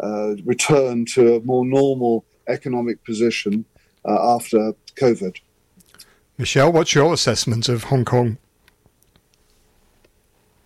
uh, 0.00 0.34
return 0.44 1.04
to 1.04 1.36
a 1.36 1.40
more 1.40 1.64
normal 1.64 2.24
economic 2.48 3.04
position 3.04 3.64
uh, 4.06 4.34
after 4.34 4.72
COVID. 4.96 5.36
Michelle, 6.38 6.72
what's 6.72 6.94
your 6.94 7.12
assessment 7.12 7.68
of 7.68 7.84
Hong 7.84 8.04
Kong? 8.04 8.38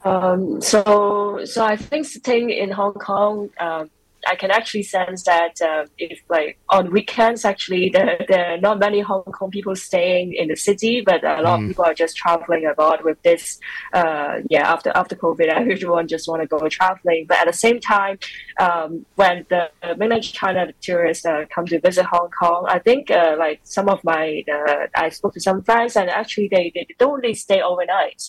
Um, 0.05 0.61
so, 0.61 1.41
so 1.45 1.65
I 1.65 1.77
think 1.77 2.07
staying 2.07 2.51
in 2.51 2.71
Hong 2.71 2.95
Kong, 2.95 3.51
um, 3.59 3.91
I 4.27 4.37
can 4.37 4.51
actually 4.51 4.85
sense 4.85 5.25
that 5.25 5.61
uh, 5.61 5.87
if 5.99 6.21
like 6.29 6.59
on 6.69 6.91
weekends, 6.93 7.45
actually 7.45 7.91
there, 7.91 8.19
there 8.29 8.55
are 8.55 8.59
not 8.59 8.79
many 8.79 9.01
Hong 9.01 9.25
Kong 9.25 9.51
people 9.51 9.75
staying 9.75 10.35
in 10.35 10.49
the 10.49 10.57
city, 10.57 11.01
but 11.01 11.25
a 11.25 11.43
lot 11.43 11.59
mm. 11.59 11.63
of 11.63 11.69
people 11.69 11.85
are 11.85 11.95
just 11.95 12.17
traveling 12.17 12.67
abroad 12.67 13.01
with 13.05 13.21
this. 13.23 13.59
Uh, 13.93 14.41
yeah, 14.49 14.71
after 14.73 14.93
after 14.95 15.17
COVID, 15.17 15.49
everyone 15.73 16.09
just 16.09 16.29
want 16.29 16.43
to 16.43 16.47
go 16.47 16.69
traveling. 16.69 17.27
But 17.29 17.39
at 17.39 17.47
the 17.47 17.53
same 17.53 17.81
time, 17.81 18.19
um, 18.61 19.05
when 19.17 19.47
the 19.49 19.71
mainland 19.97 20.25
China 20.25 20.73
tourists 20.81 21.25
uh, 21.25 21.45
come 21.55 21.67
to 21.67 21.81
visit 21.81 22.07
Hong 22.07 22.31
Kong, 22.31 22.67
I 22.69 22.79
think 22.79 23.11
uh, 23.11 23.37
like 23.39 23.61
some 23.65 23.89
of 23.89 24.03
my 24.05 24.45
uh, 24.53 24.87
I 24.95 25.09
spoke 25.09 25.35
to 25.35 25.41
some 25.41 25.63
friends 25.63 25.97
and 25.97 26.09
actually 26.09 26.49
they, 26.49 26.71
they 26.75 26.87
don't 26.99 27.21
really 27.21 27.35
stay 27.35 27.61
overnight. 27.61 28.23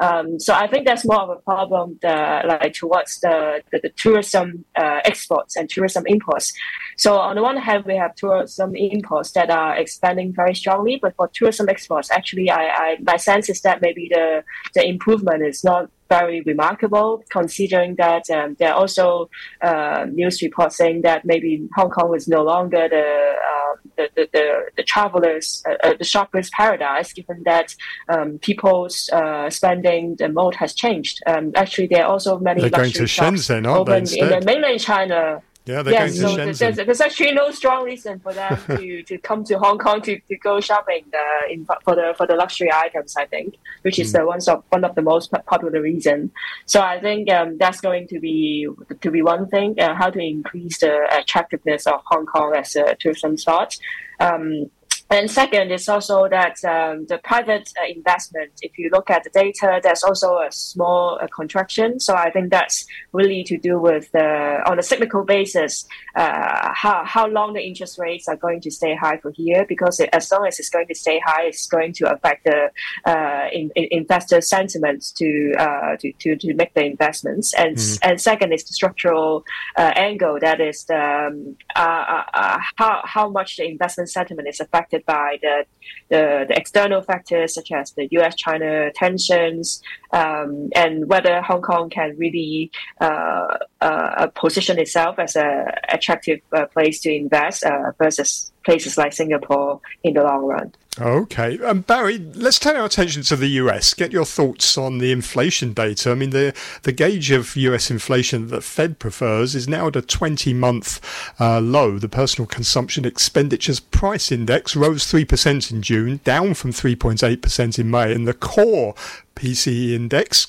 Um, 0.00 0.38
so 0.38 0.54
I 0.54 0.68
think 0.68 0.86
that's 0.86 1.04
more 1.04 1.20
of 1.20 1.30
a 1.30 1.36
problem 1.36 1.98
the, 2.02 2.42
like 2.46 2.72
towards 2.72 3.20
the, 3.20 3.62
the, 3.72 3.80
the 3.82 3.90
tourism 3.90 4.64
uh, 4.76 5.00
exports 5.04 5.56
and 5.56 5.68
tourism 5.68 6.04
imports. 6.06 6.52
So 6.96 7.18
on 7.18 7.36
the 7.36 7.42
one 7.42 7.56
hand, 7.56 7.84
we 7.84 7.96
have 7.96 8.14
tourism 8.14 8.76
imports 8.76 9.32
that 9.32 9.50
are 9.50 9.76
expanding 9.76 10.32
very 10.32 10.54
strongly, 10.54 10.98
but 11.00 11.16
for 11.16 11.28
tourism 11.32 11.68
exports, 11.68 12.10
actually, 12.10 12.50
I, 12.50 12.68
I 12.68 12.96
my 13.02 13.16
sense 13.16 13.48
is 13.48 13.60
that 13.62 13.80
maybe 13.82 14.08
the 14.10 14.44
the 14.74 14.86
improvement 14.86 15.44
is 15.44 15.64
not 15.64 15.90
very 16.08 16.40
remarkable, 16.42 17.22
considering 17.28 17.94
that 17.96 18.28
um, 18.30 18.56
there 18.58 18.72
are 18.72 18.80
also 18.80 19.28
uh, 19.60 20.06
news 20.10 20.40
reports 20.42 20.76
saying 20.76 21.02
that 21.02 21.24
maybe 21.24 21.68
Hong 21.76 21.90
Kong 21.90 22.14
is 22.14 22.28
no 22.28 22.42
longer 22.42 22.88
the 22.88 23.34
uh, 23.38 23.74
the, 23.96 24.08
the, 24.14 24.28
the, 24.32 24.60
the, 24.76 24.82
travelers, 24.82 25.62
uh, 25.68 25.74
uh 25.86 25.94
the 25.98 26.04
shoppers' 26.04 26.50
paradise, 26.50 27.12
given 27.12 27.42
that 27.44 27.74
um, 28.08 28.38
people's 28.38 29.10
uh, 29.12 29.50
spending 29.50 30.16
the 30.16 30.28
mode 30.28 30.54
has 30.54 30.74
changed. 30.74 31.20
Um, 31.26 31.52
actually, 31.54 31.88
there 31.88 32.04
are 32.04 32.10
also 32.12 32.38
many 32.38 32.60
They're 32.60 32.70
going 32.70 32.92
to 32.92 33.04
Shenzhen, 33.04 33.66
aren't 33.66 34.08
they, 34.08 34.18
in 34.20 34.28
the 34.28 34.42
mainland 34.44 34.80
China. 34.80 35.42
Yeah, 35.68 35.82
they're 35.82 35.92
yes, 35.92 36.18
going 36.18 36.36
to 36.38 36.54
so 36.54 36.64
there's, 36.64 36.76
there's, 36.76 37.00
actually 37.02 37.32
no 37.32 37.50
strong 37.50 37.84
reason 37.84 38.20
for 38.20 38.32
them 38.32 38.58
to, 38.66 39.02
to 39.02 39.18
come 39.18 39.44
to 39.44 39.58
Hong 39.58 39.76
Kong 39.76 40.00
to, 40.00 40.18
to 40.18 40.36
go 40.38 40.60
shopping 40.60 41.04
uh, 41.12 41.52
in, 41.52 41.66
for 41.66 41.94
the 41.94 42.14
for 42.16 42.26
the 42.26 42.36
luxury 42.36 42.72
items. 42.72 43.14
I 43.16 43.26
think, 43.26 43.56
which 43.82 43.98
is 43.98 44.10
mm. 44.10 44.18
the 44.18 44.26
one 44.26 44.40
of 44.48 44.64
one 44.70 44.84
of 44.84 44.94
the 44.94 45.02
most 45.02 45.30
popular 45.44 45.82
reason. 45.82 46.30
So 46.64 46.80
I 46.80 46.98
think 47.00 47.30
um, 47.30 47.58
that's 47.58 47.82
going 47.82 48.08
to 48.08 48.18
be 48.18 48.66
to 49.02 49.10
be 49.10 49.20
one 49.20 49.46
thing. 49.48 49.78
Uh, 49.78 49.94
how 49.94 50.08
to 50.08 50.18
increase 50.18 50.78
the 50.78 51.06
attractiveness 51.12 51.86
of 51.86 52.00
Hong 52.06 52.24
Kong 52.24 52.54
as 52.56 52.74
a 52.74 52.94
tourism 52.98 53.36
spot. 53.36 53.76
Um, 54.20 54.70
and 55.10 55.30
second 55.30 55.70
is 55.70 55.88
also 55.88 56.28
that 56.28 56.62
um, 56.64 57.06
the 57.06 57.18
private 57.24 57.72
uh, 57.80 57.86
investment, 57.88 58.52
if 58.60 58.76
you 58.78 58.90
look 58.92 59.08
at 59.08 59.24
the 59.24 59.30
data, 59.30 59.80
there's 59.82 60.02
also 60.02 60.38
a 60.38 60.52
small 60.52 61.18
uh, 61.20 61.26
contraction. 61.34 61.98
So 61.98 62.14
I 62.14 62.30
think 62.30 62.50
that's 62.50 62.86
really 63.12 63.42
to 63.44 63.56
do 63.56 63.78
with 63.78 64.14
uh, 64.14 64.60
on 64.66 64.78
a 64.78 64.82
cyclical 64.82 65.24
basis, 65.24 65.86
uh, 66.14 66.72
how, 66.74 67.04
how 67.06 67.26
long 67.26 67.54
the 67.54 67.62
interest 67.62 67.98
rates 67.98 68.28
are 68.28 68.36
going 68.36 68.60
to 68.60 68.70
stay 68.70 68.94
high 68.94 69.16
for 69.16 69.30
here, 69.30 69.64
because 69.66 69.98
it, 69.98 70.10
as 70.12 70.30
long 70.30 70.46
as 70.46 70.58
it's 70.58 70.68
going 70.68 70.88
to 70.88 70.94
stay 70.94 71.20
high, 71.24 71.44
it's 71.44 71.66
going 71.66 71.92
to 71.94 72.12
affect 72.12 72.44
the 72.44 72.70
uh, 73.06 73.46
in, 73.52 73.70
in 73.76 73.88
investor 73.90 74.40
sentiment 74.42 75.12
to, 75.16 75.54
uh, 75.58 75.96
to, 75.96 76.12
to, 76.18 76.36
to 76.36 76.54
make 76.54 76.74
the 76.74 76.84
investments. 76.84 77.54
And, 77.54 77.76
mm. 77.76 77.98
and 78.02 78.20
second 78.20 78.52
is 78.52 78.64
the 78.64 78.74
structural 78.74 79.44
angle, 79.76 80.38
that 80.40 80.60
is 80.60 80.84
the, 80.84 81.28
um, 81.28 81.56
how, 81.74 83.00
how 83.04 83.28
much 83.30 83.56
the 83.56 83.66
investment 83.66 84.10
sentiment 84.10 84.48
is 84.48 84.60
affected 84.60 84.97
affected 84.98 85.06
by 85.06 85.38
the, 85.42 85.64
the, 86.08 86.46
the 86.48 86.56
external 86.56 87.02
factors 87.02 87.54
such 87.54 87.72
as 87.72 87.92
the 87.92 88.08
U.S. 88.12 88.34
China 88.36 88.90
tensions 88.92 89.82
um, 90.12 90.70
and 90.74 91.08
whether 91.08 91.40
Hong 91.42 91.62
Kong 91.62 91.90
can 91.90 92.16
really 92.16 92.70
uh, 93.00 93.58
uh, 93.80 94.26
position 94.34 94.78
itself 94.78 95.18
as 95.18 95.36
an 95.36 95.66
attractive 95.88 96.40
uh, 96.52 96.66
place 96.66 97.00
to 97.00 97.14
invest 97.14 97.64
uh, 97.64 97.92
versus 97.98 98.52
places 98.64 98.98
like 98.98 99.12
Singapore 99.12 99.80
in 100.02 100.14
the 100.14 100.22
long 100.22 100.44
run. 100.44 100.72
Okay. 101.00 101.58
Um, 101.60 101.82
Barry, 101.82 102.18
let's 102.34 102.58
turn 102.58 102.76
our 102.76 102.86
attention 102.86 103.22
to 103.24 103.36
the 103.36 103.48
US. 103.48 103.94
Get 103.94 104.12
your 104.12 104.24
thoughts 104.24 104.76
on 104.76 104.98
the 104.98 105.12
inflation 105.12 105.72
data. 105.72 106.10
I 106.10 106.14
mean, 106.14 106.30
the, 106.30 106.54
the 106.82 106.92
gauge 106.92 107.30
of 107.30 107.54
US 107.56 107.90
inflation 107.90 108.48
that 108.48 108.64
Fed 108.64 108.98
prefers 108.98 109.54
is 109.54 109.68
now 109.68 109.88
at 109.88 109.96
a 109.96 110.02
20 110.02 110.52
month 110.54 111.00
uh, 111.40 111.60
low. 111.60 111.98
The 111.98 112.08
personal 112.08 112.46
consumption 112.46 113.04
expenditures 113.04 113.80
price 113.80 114.32
index 114.32 114.74
rose 114.74 115.04
3% 115.04 115.70
in 115.70 115.82
June, 115.82 116.20
down 116.24 116.54
from 116.54 116.72
3.8% 116.72 117.78
in 117.78 117.90
May, 117.90 118.12
and 118.12 118.26
the 118.26 118.34
core 118.34 118.94
PCE 119.36 119.92
index 119.92 120.48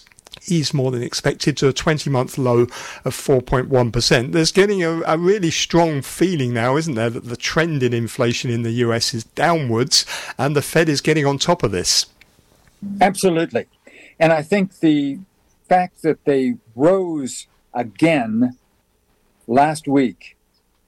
eased 0.52 0.74
more 0.74 0.92
than 0.92 1.04
expected 1.04 1.58
to 1.58 1.68
a 1.68 1.74
20 1.74 2.10
month 2.10 2.38
low 2.38 2.62
of 3.06 3.16
4.1%. 3.16 4.32
There's 4.32 4.52
getting 4.52 4.84
a, 4.84 5.02
a, 5.02 5.18
really 5.18 5.52
strong 5.52 6.02
feeling 6.02 6.54
now, 6.54 6.76
isn't 6.78 6.96
there, 6.96 7.10
that 7.10 7.26
the 7.26 7.38
trend 7.38 7.84
in 7.84 7.94
inflation 7.94 8.50
in 8.50 8.64
the 8.64 8.72
US 8.72 9.14
is 9.14 9.24
downwards 9.24 10.06
and 10.38 10.56
the 10.56 10.62
Fed 10.62 10.90
is 10.90 11.02
getting 11.02 11.26
on 11.26 11.38
top 11.38 11.64
of 11.64 11.72
this. 11.72 12.06
Absolutely. 13.02 13.68
And 14.20 14.34
I 14.34 14.42
think 14.42 14.80
the 14.80 15.20
fact 15.68 16.02
that 16.02 16.26
they 16.26 16.56
rose 16.76 17.48
again 17.74 18.58
last 19.48 19.88
week 19.88 20.38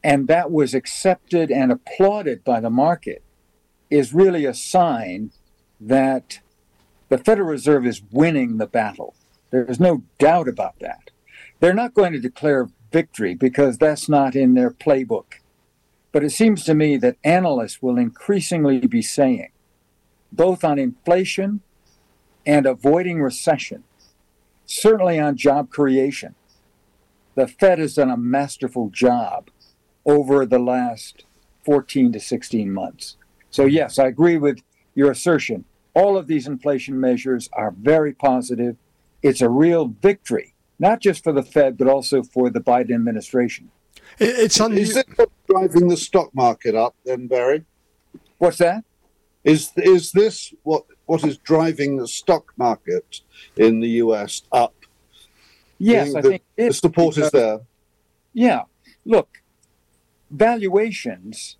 and 0.03 0.27
that 0.27 0.51
was 0.51 0.73
accepted 0.73 1.51
and 1.51 1.71
applauded 1.71 2.43
by 2.43 2.59
the 2.59 2.69
market 2.69 3.21
is 3.89 4.13
really 4.13 4.45
a 4.45 4.53
sign 4.53 5.31
that 5.79 6.39
the 7.09 7.17
Federal 7.17 7.49
Reserve 7.49 7.85
is 7.85 8.01
winning 8.11 8.57
the 8.57 8.67
battle. 8.67 9.13
There's 9.51 9.79
no 9.79 10.03
doubt 10.17 10.47
about 10.47 10.79
that. 10.79 11.11
They're 11.59 11.73
not 11.73 11.93
going 11.93 12.13
to 12.13 12.19
declare 12.19 12.69
victory 12.91 13.35
because 13.35 13.77
that's 13.77 14.09
not 14.09 14.35
in 14.35 14.53
their 14.53 14.71
playbook. 14.71 15.35
But 16.11 16.23
it 16.23 16.31
seems 16.31 16.63
to 16.65 16.73
me 16.73 16.97
that 16.97 17.17
analysts 17.23 17.81
will 17.81 17.97
increasingly 17.97 18.79
be 18.79 19.01
saying, 19.01 19.51
both 20.31 20.63
on 20.63 20.79
inflation 20.79 21.61
and 22.45 22.65
avoiding 22.65 23.21
recession, 23.21 23.83
certainly 24.65 25.19
on 25.19 25.37
job 25.37 25.69
creation, 25.69 26.35
the 27.35 27.47
Fed 27.47 27.79
has 27.79 27.95
done 27.95 28.09
a 28.09 28.17
masterful 28.17 28.89
job 28.89 29.49
over 30.05 30.45
the 30.45 30.59
last 30.59 31.25
14 31.63 32.11
to 32.13 32.19
16 32.19 32.71
months. 32.71 33.17
So, 33.49 33.65
yes, 33.65 33.99
I 33.99 34.07
agree 34.07 34.37
with 34.37 34.61
your 34.95 35.11
assertion. 35.11 35.65
All 35.93 36.17
of 36.17 36.27
these 36.27 36.47
inflation 36.47 36.99
measures 36.99 37.49
are 37.53 37.71
very 37.71 38.13
positive 38.13 38.77
it's 39.21 39.41
a 39.41 39.49
real 39.49 39.93
victory, 40.01 40.53
not 40.79 40.99
just 40.99 41.23
for 41.23 41.31
the 41.31 41.43
Fed, 41.43 41.77
but 41.77 41.87
also 41.87 42.23
for 42.23 42.49
the 42.49 42.59
Biden 42.59 42.93
administration. 42.93 43.69
It's 44.19 44.59
un- 44.59 44.77
is 44.77 44.97
it 44.97 45.07
driving 45.47 45.87
the 45.87 45.97
stock 45.97 46.33
market 46.33 46.75
up, 46.75 46.95
then, 47.05 47.27
Barry? 47.27 47.65
What's 48.37 48.57
that? 48.57 48.83
Is 49.43 49.71
is 49.77 50.11
this 50.11 50.53
what 50.63 50.83
what 51.05 51.23
is 51.23 51.37
driving 51.37 51.97
the 51.97 52.07
stock 52.07 52.53
market 52.57 53.21
in 53.57 53.79
the 53.79 53.89
U.S. 54.05 54.43
up? 54.51 54.75
Yes, 55.77 56.13
I 56.13 56.21
the, 56.21 56.29
think 56.29 56.43
the 56.55 56.73
support 56.73 57.17
is 57.17 57.31
there. 57.31 57.61
Yeah, 58.33 58.63
look, 59.03 59.41
valuations 60.29 61.57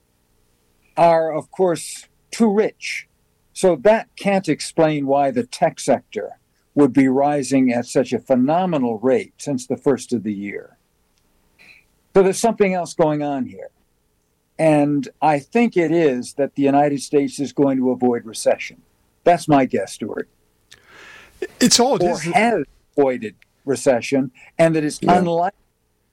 are, 0.95 1.33
of 1.33 1.49
course, 1.49 2.07
too 2.29 2.53
rich, 2.53 3.07
so 3.53 3.75
that 3.77 4.09
can't 4.15 4.47
explain 4.47 5.07
why 5.07 5.31
the 5.31 5.43
tech 5.43 5.79
sector 5.79 6.37
would 6.73 6.93
be 6.93 7.07
rising 7.07 7.71
at 7.71 7.85
such 7.85 8.13
a 8.13 8.19
phenomenal 8.19 8.97
rate 8.99 9.33
since 9.37 9.67
the 9.67 9.77
first 9.77 10.13
of 10.13 10.23
the 10.23 10.33
year. 10.33 10.77
So 12.13 12.23
there's 12.23 12.39
something 12.39 12.73
else 12.73 12.93
going 12.93 13.21
on 13.23 13.45
here. 13.45 13.69
And 14.57 15.07
I 15.21 15.39
think 15.39 15.75
it 15.75 15.91
is 15.91 16.33
that 16.33 16.55
the 16.55 16.63
United 16.63 17.01
States 17.01 17.39
is 17.39 17.51
going 17.51 17.77
to 17.77 17.91
avoid 17.91 18.25
recession. 18.25 18.81
That's 19.23 19.47
my 19.47 19.65
guess, 19.65 19.93
Stewart. 19.93 20.29
It's 21.59 21.79
odd. 21.79 22.03
Or 22.03 22.19
has 22.19 22.65
avoided 22.95 23.35
recession 23.65 24.31
and 24.57 24.75
that 24.75 24.83
it's 24.83 25.01
yeah. 25.01 25.17
unlikely 25.17 25.57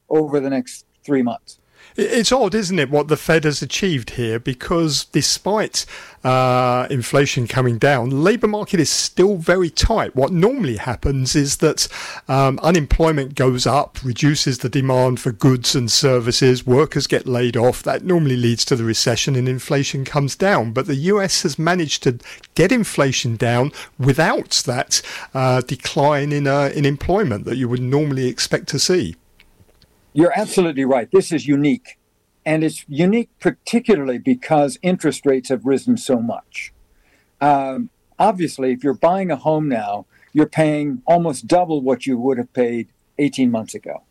over 0.09 0.41
the 0.41 0.51
next 0.51 0.87
three 1.05 1.23
months. 1.23 1.59
It's 2.01 2.31
odd, 2.31 2.55
isn't 2.55 2.79
it, 2.79 2.91
what 2.91 3.09
the 3.09 3.17
Fed 3.17 3.43
has 3.43 3.61
achieved 3.61 4.11
here? 4.11 4.39
Because 4.39 5.07
despite 5.07 5.85
uh, 6.23 6.87
inflation 6.91 7.49
coming 7.49 7.77
down, 7.77 8.11
the 8.11 8.15
labour 8.15 8.47
market 8.47 8.79
is 8.79 8.89
still 8.89 9.37
very 9.37 9.69
tight. 9.69 10.15
What 10.15 10.31
normally 10.31 10.77
happens 10.77 11.35
is 11.35 11.57
that 11.57 11.89
um, 12.29 12.61
unemployment 12.61 13.35
goes 13.35 13.67
up, 13.67 13.99
reduces 14.05 14.59
the 14.59 14.69
demand 14.69 15.19
for 15.19 15.33
goods 15.33 15.75
and 15.75 15.91
services, 15.91 16.65
workers 16.65 17.09
get 17.09 17.27
laid 17.27 17.57
off. 17.57 17.83
That 17.83 18.05
normally 18.05 18.37
leads 18.37 18.65
to 18.67 18.77
the 18.77 18.85
recession 18.85 19.35
and 19.35 19.49
inflation 19.49 20.05
comes 20.05 20.37
down. 20.37 20.73
But 20.73 20.87
the 20.87 20.95
US 20.97 21.43
has 21.43 21.59
managed 21.59 22.05
to 22.05 22.19
get 22.55 22.71
inflation 22.71 23.35
down 23.35 23.73
without 23.99 24.63
that 24.67 25.03
uh, 25.35 25.63
decline 25.63 26.31
in, 26.31 26.47
uh, 26.47 26.71
in 26.75 26.85
employment 26.85 27.45
that 27.47 27.57
you 27.57 27.69
would 27.69 27.83
normally 27.83 28.29
expect 28.29 28.69
to 28.69 28.79
see. 28.79 29.17
You're 30.19 30.37
absolutely 30.37 30.85
right. 30.85 31.09
This 31.13 31.31
is 31.31 31.47
unique. 31.47 31.97
And 32.45 32.65
it's 32.65 32.85
unique 32.89 33.31
particularly 33.39 34.19
because 34.19 34.77
interest 34.83 35.25
rates 35.25 35.49
have 35.49 35.65
risen 35.65 35.97
so 35.97 36.19
much. 36.19 36.73
Um, 37.41 37.91
obviously, 38.19 38.73
if 38.73 38.83
you're 38.83 38.95
buying 38.95 39.31
a 39.31 39.37
home 39.37 39.69
now, 39.69 40.07
you're 40.33 40.49
paying 40.49 41.03
almost 41.07 41.47
double 41.47 41.83
what 41.83 42.05
you 42.05 42.19
would 42.19 42.37
have 42.37 42.53
paid 42.53 42.89
18 43.19 43.49
months 43.49 43.77
ago. 43.77 44.03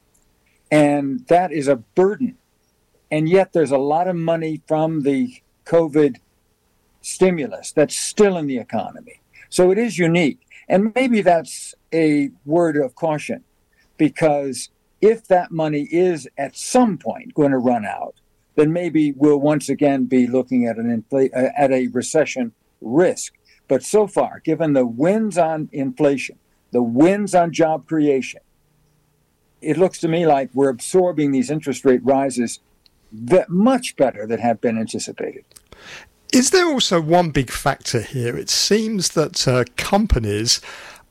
And 0.72 1.28
that 1.28 1.52
is 1.52 1.68
a 1.68 1.76
burden. 1.76 2.38
And 3.12 3.28
yet, 3.28 3.52
there's 3.52 3.72
a 3.72 3.78
lot 3.78 4.08
of 4.08 4.16
money 4.16 4.62
from 4.66 5.02
the 5.02 5.42
COVID 5.66 6.22
stimulus 7.02 7.74
that's 7.74 7.98
still 7.98 8.38
in 8.38 8.48
the 8.48 8.60
economy. 8.60 9.20
So 9.50 9.72
it 9.72 9.78
is 9.78 9.98
unique. 9.98 10.40
And 10.70 10.94
maybe 10.96 11.20
that's 11.20 11.76
a 11.94 12.30
word 12.46 12.78
of 12.78 12.96
caution 12.96 13.44
because 13.98 14.70
if 15.02 15.28
that 15.28 15.52
money 15.52 15.88
is 15.92 16.28
at 16.38 16.56
some 16.58 16.98
point 16.98 17.34
going 17.34 17.52
to 17.52 17.58
run 17.58 17.86
out, 17.86 18.16
then 18.56 18.74
maybe 18.74 19.14
we'll 19.14 19.40
once 19.40 19.70
again 19.70 20.06
be 20.06 20.28
looking 20.28 20.66
at 20.66 20.78
an 20.78 21.04
infl- 21.04 21.30
uh, 21.36 21.50
at 21.56 21.72
a 21.72 21.88
recession 21.88 22.54
risk. 22.82 23.34
But 23.68 23.84
so 23.84 24.08
far, 24.08 24.42
given 24.44 24.74
the 24.74 24.86
wins 24.86 25.38
on 25.38 25.70
inflation, 25.72 26.40
the 26.72 26.82
wins 26.82 27.36
on 27.36 27.52
job 27.52 27.88
creation, 27.88 28.42
it 29.62 29.78
looks 29.78 30.00
to 30.00 30.08
me 30.08 30.26
like 30.26 30.50
we're 30.54 30.70
absorbing 30.70 31.32
these 31.32 31.50
interest 31.50 31.86
rate 31.86 32.04
rises 32.04 32.60
that 33.12 33.50
much 33.50 33.96
better 33.96 34.26
than 34.26 34.40
have 34.40 34.62
been 34.62 34.78
anticipated. 34.78 35.46
Is 36.34 36.50
there 36.50 36.66
also 36.66 37.00
one 37.00 37.32
big 37.32 37.50
factor 37.50 38.02
here? 38.02 38.36
It 38.38 38.50
seems 38.50 39.10
that 39.10 39.48
uh, 39.48 39.64
companies 39.78 40.62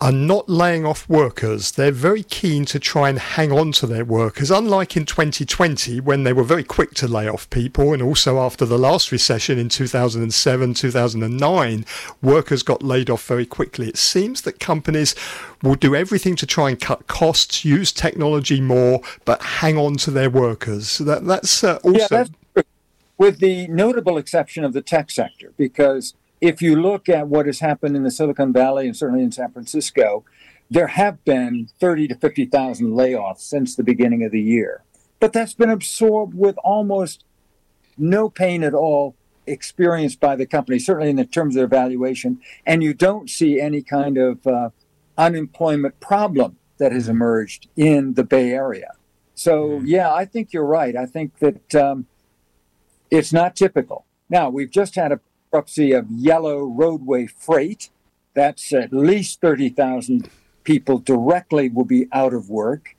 are 0.01 0.13
not 0.13 0.49
laying 0.49 0.85
off 0.85 1.09
workers. 1.09 1.73
They're 1.73 1.91
very 1.91 2.23
keen 2.23 2.67
to 2.67 2.79
try 2.79 3.09
and 3.09 3.19
hang 3.19 3.51
on 3.51 3.73
to 3.73 3.87
their 3.87 4.05
workers, 4.05 4.51
unlike 4.51 4.97
in 4.97 5.07
2020 5.07 6.01
when 6.01 6.25
they 6.25 6.35
were 6.35 6.45
very 6.45 6.65
quick 6.65 6.93
to 6.95 7.09
lay 7.09 7.27
off 7.29 7.49
people, 7.49 7.95
and 7.95 8.03
also 8.03 8.39
after 8.39 8.67
the 8.67 8.79
last 8.79 9.11
recession 9.11 9.59
in 9.59 9.71
2007, 9.71 10.75
2009, 10.75 11.87
workers 12.21 12.63
got 12.63 12.83
laid 12.83 13.09
off 13.09 13.27
very 13.27 13.47
quickly. 13.47 13.89
It 13.89 13.97
seems 13.97 14.43
that 14.43 14.61
companies 14.61 15.15
will 15.63 15.77
do 15.77 15.97
everything 15.97 16.37
to 16.37 16.47
try 16.47 16.69
and 16.69 16.79
cut 16.79 17.07
costs, 17.07 17.65
use 17.65 17.91
technology 17.91 18.61
more, 18.61 19.01
but 19.25 19.43
hang 19.43 19.79
on 19.79 19.97
to 19.99 20.11
their 20.11 20.29
workers. 20.29 20.99
That, 20.99 21.25
that's 21.25 21.65
uh, 21.65 21.79
also. 21.83 21.99
Yeah, 21.99 22.07
that's 22.11 22.31
with 23.19 23.39
the 23.39 23.67
notable 23.69 24.19
exception 24.19 24.63
of 24.63 24.75
the 24.75 24.83
tech 24.83 25.11
sector, 25.11 25.53
because 25.57 26.13
if 26.41 26.61
you 26.61 26.81
look 26.81 27.09
at 27.09 27.29
what 27.29 27.47
has 27.47 27.61
happened 27.61 27.97
in 27.97 28.03
the 28.03 28.11
Silicon 28.11 28.53
Valley 28.53 28.87
and 28.87 28.97
certainly 28.97 29.23
in 29.23 29.33
San 29.33 29.51
Francisco, 29.53 30.25
there 30.71 30.89
have 30.89 31.25
been 31.25 31.69
30 31.79 32.09
to 32.09 32.15
50,000 32.15 32.89
layoffs 32.89 33.41
since 33.41 33.75
the 33.75 33.85
beginning 33.85 34.25
of 34.25 34.33
the 34.33 34.41
year. 34.41 34.83
But 35.21 35.33
that's 35.33 35.55
been 35.55 35.71
absorbed 35.71 36.35
with 36.35 36.57
almost 36.59 37.25
no 37.97 38.29
pain 38.29 38.63
at 38.63 38.75
all 38.75 39.15
experienced 39.47 40.21
by 40.21 40.37
the 40.37 40.47
company, 40.47 40.79
certainly 40.79 41.11
in 41.11 41.17
the 41.17 41.25
terms 41.25 41.55
of 41.55 41.61
their 41.61 41.67
valuation. 41.69 42.41
And 42.67 42.83
you 42.83 42.93
don't 42.93 43.31
see 43.31 43.61
any 43.61 43.83
kind 43.83 44.19
of 44.19 44.47
uh, 44.47 44.71
unemployment 45.17 46.01
problem 46.01 46.57
that 46.79 46.93
has 46.93 47.09
emerged 47.09 47.69
in 47.77 48.15
the 48.15 48.25
Bay 48.25 48.51
Area. 48.51 48.93
So, 49.35 49.69
mm-hmm. 49.69 49.87
yeah, 49.87 50.13
I 50.13 50.25
think 50.25 50.53
you're 50.53 50.67
right. 50.67 50.97
I 50.97 51.07
think 51.07 51.39
that 51.39 51.75
um, 51.75 52.07
it's 53.11 53.33
not 53.33 53.57
typical. 53.57 54.05
Now, 54.29 54.51
we've 54.51 54.71
just 54.71 54.95
had 54.97 55.13
a 55.13 55.21
bankruptcy 55.57 55.93
of 55.93 56.11
Yellow 56.11 56.65
Roadway 56.65 57.27
Freight. 57.27 57.89
That's 58.35 58.75
at 58.75 58.93
least 58.93 59.41
30,000 59.41 60.29
people 60.65 60.99
directly 60.99 61.71
will 61.71 61.87
be 61.87 62.09
out 62.13 62.35
of 62.35 62.51
work. 62.51 62.95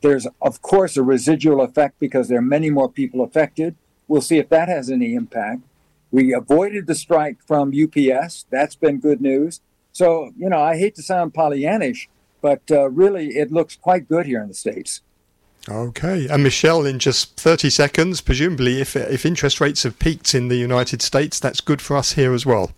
There's, 0.00 0.26
of 0.40 0.62
course, 0.62 0.96
a 0.96 1.02
residual 1.02 1.60
effect 1.60 2.00
because 2.00 2.28
there 2.28 2.38
are 2.38 2.56
many 2.56 2.70
more 2.70 2.90
people 2.90 3.22
affected. 3.22 3.76
We'll 4.06 4.22
see 4.22 4.38
if 4.38 4.48
that 4.48 4.68
has 4.68 4.88
any 4.88 5.14
impact. 5.14 5.60
We 6.10 6.32
avoided 6.32 6.86
the 6.86 6.94
strike 6.94 7.42
from 7.46 7.74
UPS. 7.74 8.46
That's 8.48 8.76
been 8.76 8.98
good 8.98 9.20
news. 9.20 9.60
So, 9.92 10.30
you 10.34 10.48
know, 10.48 10.62
I 10.62 10.78
hate 10.78 10.94
to 10.94 11.02
sound 11.02 11.34
Pollyannish, 11.34 12.06
but 12.40 12.62
uh, 12.70 12.88
really 12.88 13.36
it 13.36 13.52
looks 13.52 13.76
quite 13.76 14.08
good 14.08 14.24
here 14.24 14.40
in 14.40 14.48
the 14.48 14.54
States. 14.54 15.02
Okay, 15.70 16.26
and 16.28 16.42
Michelle, 16.42 16.86
in 16.86 16.98
just 16.98 17.36
30 17.36 17.68
seconds, 17.68 18.20
presumably, 18.22 18.80
if, 18.80 18.96
if 18.96 19.26
interest 19.26 19.60
rates 19.60 19.82
have 19.82 19.98
peaked 19.98 20.34
in 20.34 20.48
the 20.48 20.56
United 20.56 21.02
States, 21.02 21.38
that's 21.38 21.60
good 21.60 21.82
for 21.82 21.96
us 21.96 22.12
here 22.12 22.32
as 22.32 22.46
well. 22.46 22.72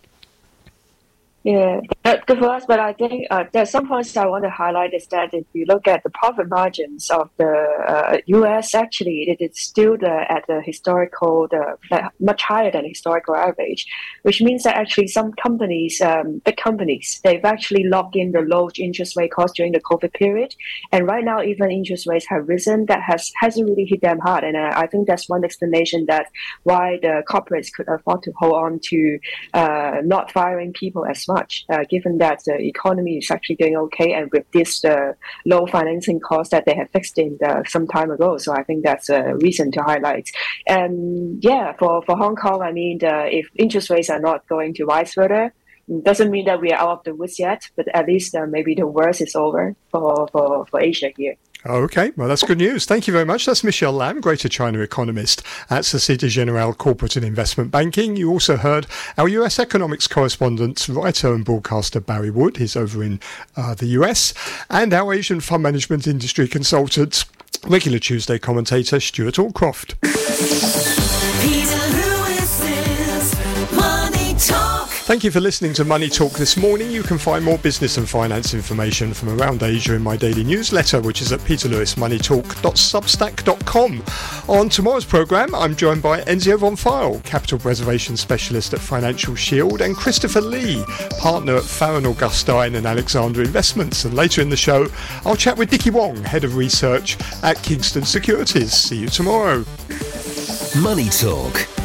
Yeah, 1.42 1.80
that's 2.02 2.22
good 2.26 2.38
for 2.38 2.50
us. 2.50 2.66
But 2.66 2.80
I 2.80 2.92
think 2.92 3.26
uh, 3.30 3.44
there's 3.52 3.70
some 3.70 3.88
points 3.88 4.14
I 4.14 4.26
want 4.26 4.44
to 4.44 4.50
highlight 4.50 4.92
is 4.92 5.06
that 5.06 5.32
if 5.32 5.46
you 5.54 5.64
look 5.66 5.88
at 5.88 6.02
the 6.02 6.10
profit 6.10 6.50
margins 6.50 7.10
of 7.10 7.30
the 7.38 7.46
uh, 7.46 8.18
U.S., 8.26 8.74
actually 8.74 9.30
it 9.30 9.42
is 9.42 9.58
still 9.58 9.96
the, 9.96 10.26
at 10.30 10.46
the 10.48 10.60
historical, 10.60 11.48
the 11.48 12.10
much 12.20 12.42
higher 12.42 12.70
than 12.70 12.86
historical 12.86 13.34
average, 13.34 13.86
which 14.22 14.42
means 14.42 14.64
that 14.64 14.76
actually 14.76 15.06
some 15.06 15.32
companies, 15.32 16.02
um, 16.02 16.42
big 16.44 16.58
companies, 16.58 17.20
they've 17.24 17.44
actually 17.44 17.84
locked 17.84 18.16
in 18.16 18.32
the 18.32 18.40
low 18.42 18.68
interest 18.76 19.16
rate 19.16 19.32
cost 19.32 19.56
during 19.56 19.72
the 19.72 19.80
COVID 19.80 20.12
period, 20.12 20.54
and 20.92 21.06
right 21.06 21.24
now 21.24 21.42
even 21.42 21.70
interest 21.70 22.06
rates 22.06 22.26
have 22.28 22.48
risen. 22.48 22.84
That 22.84 23.00
has 23.02 23.32
hasn't 23.40 23.66
really 23.66 23.86
hit 23.86 24.02
them 24.02 24.18
hard, 24.18 24.44
and 24.44 24.58
uh, 24.58 24.72
I 24.74 24.86
think 24.88 25.06
that's 25.06 25.26
one 25.26 25.42
explanation 25.42 26.04
that 26.06 26.26
why 26.64 26.98
the 27.00 27.22
corporates 27.26 27.72
could 27.72 27.88
afford 27.88 28.24
to 28.24 28.32
hold 28.36 28.52
on 28.52 28.80
to 28.90 29.18
uh, 29.54 30.02
not 30.04 30.30
firing 30.30 30.74
people 30.74 31.06
as 31.06 31.29
much, 31.34 31.64
uh, 31.72 31.84
given 31.94 32.14
that 32.18 32.38
the 32.46 32.56
economy 32.74 33.14
is 33.18 33.30
actually 33.30 33.58
doing 33.62 33.76
okay, 33.84 34.12
and 34.12 34.30
with 34.32 34.46
this 34.52 34.84
uh, 34.84 35.12
low 35.52 35.62
financing 35.66 36.20
cost 36.20 36.50
that 36.50 36.64
they 36.66 36.76
have 36.80 36.90
fixed 36.90 37.16
in 37.18 37.36
the, 37.40 37.52
some 37.74 37.86
time 37.96 38.10
ago. 38.16 38.30
So 38.38 38.52
I 38.60 38.62
think 38.66 38.78
that's 38.84 39.08
a 39.08 39.22
reason 39.46 39.66
to 39.72 39.80
highlight. 39.82 40.26
And 40.66 41.42
yeah, 41.50 41.66
for, 41.78 42.02
for 42.06 42.16
Hong 42.16 42.36
Kong, 42.36 42.60
I 42.62 42.72
mean, 42.72 42.98
the, 42.98 43.14
if 43.40 43.46
interest 43.56 43.90
rates 43.90 44.10
are 44.10 44.20
not 44.20 44.48
going 44.48 44.74
to 44.74 44.84
rise 44.84 45.12
further, 45.14 45.52
doesn't 46.02 46.30
mean 46.30 46.46
that 46.46 46.60
we 46.60 46.70
are 46.72 46.80
out 46.80 46.98
of 46.98 47.04
the 47.04 47.14
woods 47.14 47.38
yet, 47.38 47.68
but 47.76 47.86
at 47.94 48.06
least 48.06 48.34
uh, 48.34 48.46
maybe 48.46 48.74
the 48.74 48.86
worst 48.86 49.20
is 49.20 49.34
over 49.34 49.74
for, 49.90 50.28
for, 50.32 50.66
for 50.66 50.80
Asia 50.80 51.10
here. 51.16 51.36
Okay, 51.66 52.12
well, 52.16 52.28
that's 52.28 52.42
good 52.42 52.58
news. 52.58 52.86
Thank 52.86 53.06
you 53.06 53.12
very 53.12 53.26
much. 53.26 53.44
That's 53.44 53.62
Michelle 53.62 53.92
Lam, 53.92 54.20
Greater 54.20 54.48
China 54.48 54.80
economist 54.80 55.42
at 55.68 55.84
Societe 55.84 56.28
Generale 56.28 56.72
Corporate 56.72 57.16
and 57.16 57.24
Investment 57.24 57.70
Banking. 57.70 58.16
You 58.16 58.30
also 58.30 58.56
heard 58.56 58.86
our 59.18 59.28
US 59.28 59.58
economics 59.58 60.06
correspondent, 60.06 60.88
writer 60.88 61.34
and 61.34 61.44
broadcaster 61.44 62.00
Barry 62.00 62.30
Wood. 62.30 62.56
He's 62.56 62.76
over 62.76 63.04
in 63.04 63.20
uh, 63.56 63.74
the 63.74 63.86
US. 63.88 64.32
And 64.70 64.94
our 64.94 65.12
Asian 65.12 65.40
fund 65.40 65.62
management 65.62 66.06
industry 66.06 66.48
consultant, 66.48 67.26
regular 67.66 67.98
Tuesday 67.98 68.38
commentator 68.38 68.98
Stewart 68.98 69.34
Aldcroft. 69.34 71.09
Thank 75.10 75.24
you 75.24 75.32
for 75.32 75.40
listening 75.40 75.72
to 75.72 75.84
Money 75.84 76.08
Talk 76.08 76.34
this 76.34 76.56
morning. 76.56 76.92
You 76.92 77.02
can 77.02 77.18
find 77.18 77.44
more 77.44 77.58
business 77.58 77.96
and 77.96 78.08
finance 78.08 78.54
information 78.54 79.12
from 79.12 79.40
around 79.40 79.60
Asia 79.60 79.96
in 79.96 80.02
my 80.02 80.16
daily 80.16 80.44
newsletter, 80.44 81.00
which 81.00 81.20
is 81.20 81.32
at 81.32 81.40
peterlewismoneytalk.substack.com. 81.40 84.04
On 84.48 84.68
tomorrow's 84.68 85.04
programme, 85.04 85.52
I'm 85.52 85.74
joined 85.74 86.00
by 86.00 86.20
Enzio 86.20 86.60
Von 86.60 86.76
Pfeil, 86.76 87.24
capital 87.24 87.58
preservation 87.58 88.16
specialist 88.16 88.72
at 88.72 88.78
Financial 88.78 89.34
Shield, 89.34 89.80
and 89.80 89.96
Christopher 89.96 90.42
Lee, 90.42 90.84
partner 91.18 91.56
at 91.56 91.64
Farron 91.64 92.06
Augustine 92.06 92.76
and 92.76 92.86
Alexander 92.86 93.42
Investments. 93.42 94.04
And 94.04 94.14
later 94.14 94.42
in 94.42 94.48
the 94.48 94.56
show, 94.56 94.86
I'll 95.24 95.34
chat 95.34 95.58
with 95.58 95.70
Dickie 95.70 95.90
Wong, 95.90 96.22
head 96.22 96.44
of 96.44 96.54
research 96.54 97.18
at 97.42 97.60
Kingston 97.64 98.04
Securities. 98.04 98.72
See 98.72 98.98
you 98.98 99.08
tomorrow. 99.08 99.64
Money 100.80 101.08
Talk 101.08 101.79